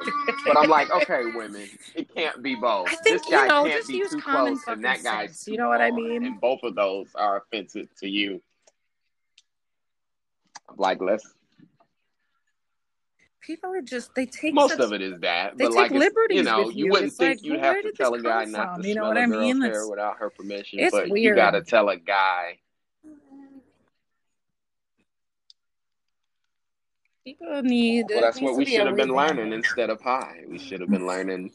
[0.47, 2.89] But I'm like, okay, women, it can't be both.
[2.89, 5.03] I think, this you guy know, can't just be use too common close, and that
[5.03, 6.25] guy's sense, you know what I mean?
[6.25, 8.43] And both of those are offensive to you.
[10.69, 11.35] I'm like, let's.
[13.41, 15.91] People are just they take Most such, of it is that, they but take like,
[15.93, 16.91] liberties you know, you you.
[16.93, 19.01] wouldn't It's think like, you'd have to tell a guy come not to You know
[19.03, 19.63] smell what I mean?
[19.63, 22.59] hair without her permission, it's but you got to tell a guy.
[27.39, 28.07] People need.
[28.11, 30.41] Well, that's what we should have been learning instead of pie.
[30.49, 31.53] We should have been learning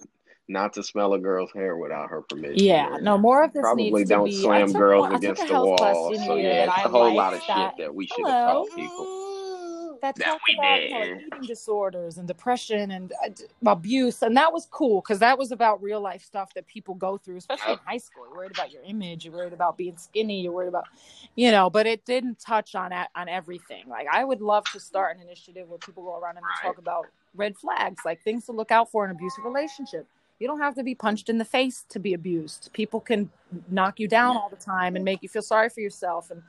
[0.47, 2.63] not to smell a girl's hair without her permission.
[2.63, 4.41] Yeah, no more of this Probably needs don't be.
[4.41, 6.15] Slam took girls one, I took against the wall.
[6.25, 7.71] So yeah, that it's I a whole liked lot of that.
[7.77, 9.24] shit that we should have taught people.
[10.05, 15.01] That talked about like, eating disorders and depression and uh, abuse, and that was cool
[15.01, 18.25] because that was about real life stuff that people go through, especially in high school.
[18.27, 20.85] You're worried about your image, you're worried about being skinny, you're worried about,
[21.35, 21.69] you know.
[21.69, 23.83] But it didn't touch on on everything.
[23.89, 26.67] Like I would love to start an initiative where people go around and Right.
[26.69, 30.07] talk about red flags, like things to look out for in an abusive relationship.
[30.39, 32.69] You don't have to be punched in the face to be abused.
[32.73, 33.29] People can
[33.69, 36.29] knock you down all the time and make you feel sorry for yourself.
[36.29, 36.41] And,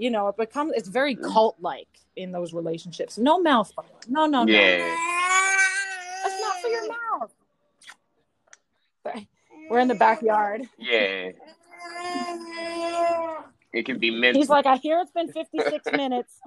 [0.00, 1.86] you know, it becomes, it's very cult like
[2.16, 3.18] in those relationships.
[3.18, 3.70] No mouth.
[4.08, 4.52] No, no, no.
[4.52, 4.78] Yeah.
[6.24, 7.30] That's not for your mouth.
[9.68, 10.62] We're in the backyard.
[10.78, 11.32] Yeah.
[13.72, 14.40] It can be mental.
[14.40, 16.40] He's like, I hear it's been 56 minutes.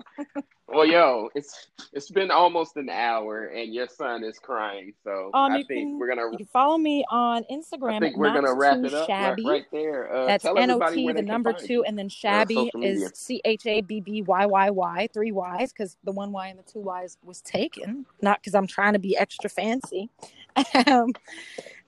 [0.68, 4.94] Well, yo, it's it's been almost an hour, and your son is crying.
[5.06, 6.32] So Um, I you think can- we're gonna.
[6.32, 7.96] You can follow me on Instagram.
[7.96, 9.46] I think at we're gonna wrap it up right, Shabby.
[9.46, 10.14] right there.
[10.14, 13.12] Uh, That's tell N O everybody T, where the number two, and then Shabby is
[13.14, 16.60] C H A B B Y Y Y, three Y's, because the one Y and
[16.60, 20.10] the two Y's was taken, not because I'm trying to be extra fancy.
[20.88, 21.14] um,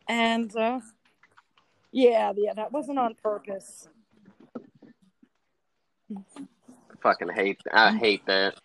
[0.07, 0.79] and uh,
[1.91, 3.89] yeah, yeah, that wasn't on purpose.
[7.01, 7.59] Fucking hate.
[7.71, 8.55] I hate that.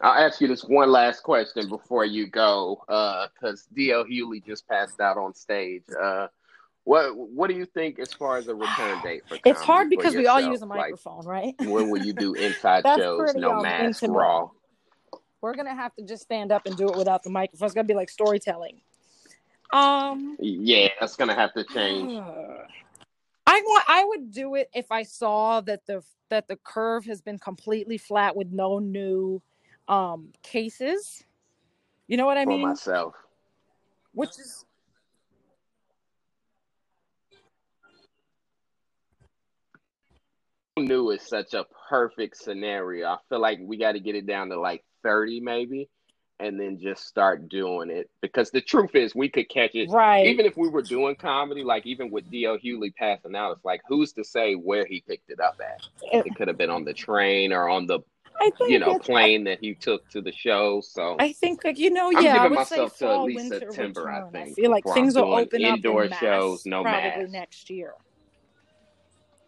[0.00, 4.04] I'll ask you this one last question before you go, because D.L.
[4.04, 5.84] Hughley just passed out on stage.
[6.00, 6.28] Uh,
[6.84, 9.38] what What do you think as far as a return date for?
[9.44, 11.54] It's hard because we all use a Like, microphone, right?
[11.58, 13.34] when will you do inside shows?
[13.34, 14.18] No um, mask, intimate.
[14.18, 14.48] raw.
[15.40, 17.66] We're gonna have to just stand up and do it without the microphone.
[17.66, 18.80] It's gonna be like storytelling.
[19.72, 22.12] Um, Yeah, that's gonna have to change.
[23.52, 23.84] I want.
[23.86, 27.98] I would do it if I saw that the that the curve has been completely
[27.98, 29.42] flat with no new
[29.88, 31.22] um cases.
[32.08, 32.62] You know what I for mean?
[32.62, 33.14] myself.
[34.14, 34.64] Which is
[40.78, 43.06] New is such a perfect scenario.
[43.06, 45.90] I feel like we got to get it down to like thirty, maybe,
[46.42, 48.10] and then just start doing it.
[48.20, 49.88] Because the truth is, we could catch it.
[49.90, 50.26] right.
[50.26, 52.58] Even if we were doing comedy, like even with D.L.
[52.58, 55.82] Hughley passing out, it's like who's to say where he picked it up at?
[56.12, 58.00] It- It could have been on the train or on the
[58.40, 60.80] I you know plane that he took to the show.
[60.80, 63.24] So I think like you know, I'm yeah, I would say myself to at fall,
[63.24, 64.32] least winter September, I return.
[64.32, 67.32] think, feel like things will open up indoor in mass shows, no probably mask.
[67.32, 67.94] next year.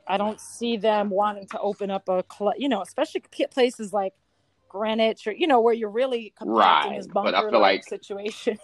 [0.06, 4.12] I don't see them wanting to open up a, cl- you know, especially places like
[4.74, 8.58] Greenwich or you know where you're really compacting Right, this but I bunker like- situation.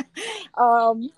[0.58, 1.08] um,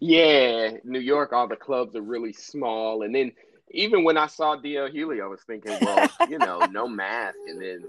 [0.00, 3.02] Yeah, New York, all the clubs are really small.
[3.02, 3.32] And then
[3.70, 7.36] even when I saw DL Hughley, I was thinking, well, you know, no mask.
[7.46, 7.84] And then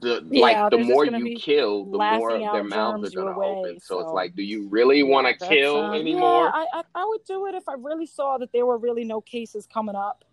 [0.00, 3.56] the Yeah, like the more you kill, the more their mouths are going to away,
[3.58, 3.80] open.
[3.80, 6.44] So, it's like, do you really want to kill um, anymore?
[6.44, 9.04] Yeah, I, I I would do it if I really saw that there were really
[9.04, 10.24] no cases coming up.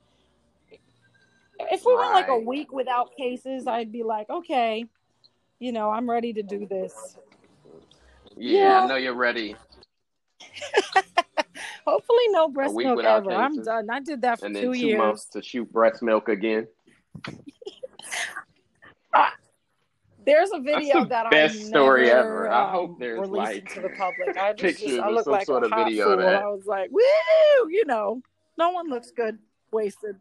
[1.60, 4.86] If we went like a week without cases, I'd be like, okay,
[5.60, 7.18] you know, I'm ready to do this.
[8.36, 8.80] yeah, yeah.
[8.80, 9.56] I know you're ready.
[11.92, 13.34] Hopefully, no breast milk ever.
[13.34, 13.90] I'm done.
[13.90, 14.98] I did that for And then two two years.
[14.98, 16.66] months to shoot breast milk again.
[20.26, 22.50] There's a video the that best I story never, ever.
[22.50, 24.38] I um, hope there's, released like, to the public.
[24.38, 26.18] I just, pictures I or look some like sort a of video fool.
[26.18, 26.44] that.
[26.44, 27.02] I was like, woo,
[27.70, 28.22] you know,
[28.58, 29.40] no one looks good
[29.74, 30.16] wasted.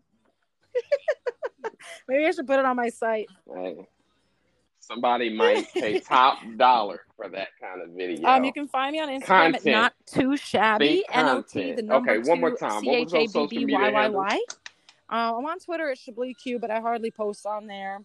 [2.08, 3.28] Maybe I should put it on my site.
[3.54, 3.86] Hey,
[4.80, 8.28] somebody might pay top dollar for that kind of video.
[8.28, 9.66] Um, you can find me on Instagram Content.
[9.66, 11.04] at not too shabby.
[11.12, 12.80] N O T the number Okay, one more time.
[12.82, 14.08] C H A B B Y Y?
[14.08, 14.40] Y.
[15.10, 18.00] Uh, I'm on Twitter at Chablis Q, but I hardly post on there.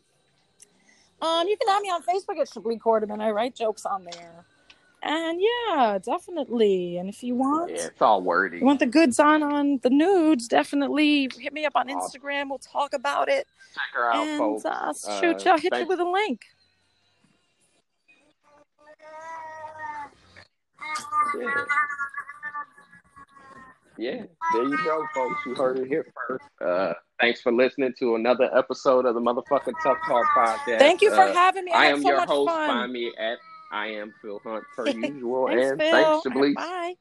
[1.21, 3.21] Um, you can add me on Facebook at Chablis Quarterman.
[3.21, 4.45] I write jokes on there.
[5.03, 6.97] And yeah, definitely.
[6.97, 8.57] And if you want, Yeah, it's all wordy.
[8.57, 11.87] you want the goods on on the nudes, definitely hit me up on.
[11.87, 12.49] Instagram.
[12.49, 13.45] We'll talk about it.
[13.75, 14.65] Check her out, and folks.
[14.65, 16.41] uh, Uh, shoot, I'll hit you with a link.
[21.39, 21.65] Yeah.
[23.97, 24.23] Yeah,
[24.53, 25.39] there you go, folks.
[25.45, 26.43] You heard it here first.
[26.59, 30.79] Uh, thanks for listening to another episode of the motherfucking Tough Talk podcast.
[30.79, 31.71] Thank you for Uh, having me.
[31.71, 32.49] I, I am so your host.
[32.49, 32.67] fun.
[32.67, 33.37] Find me at
[33.71, 35.91] I am Phil Hunt per usual, Thanks, and Phil.
[35.91, 36.55] thanks, Chablis.
[36.55, 36.95] Bye.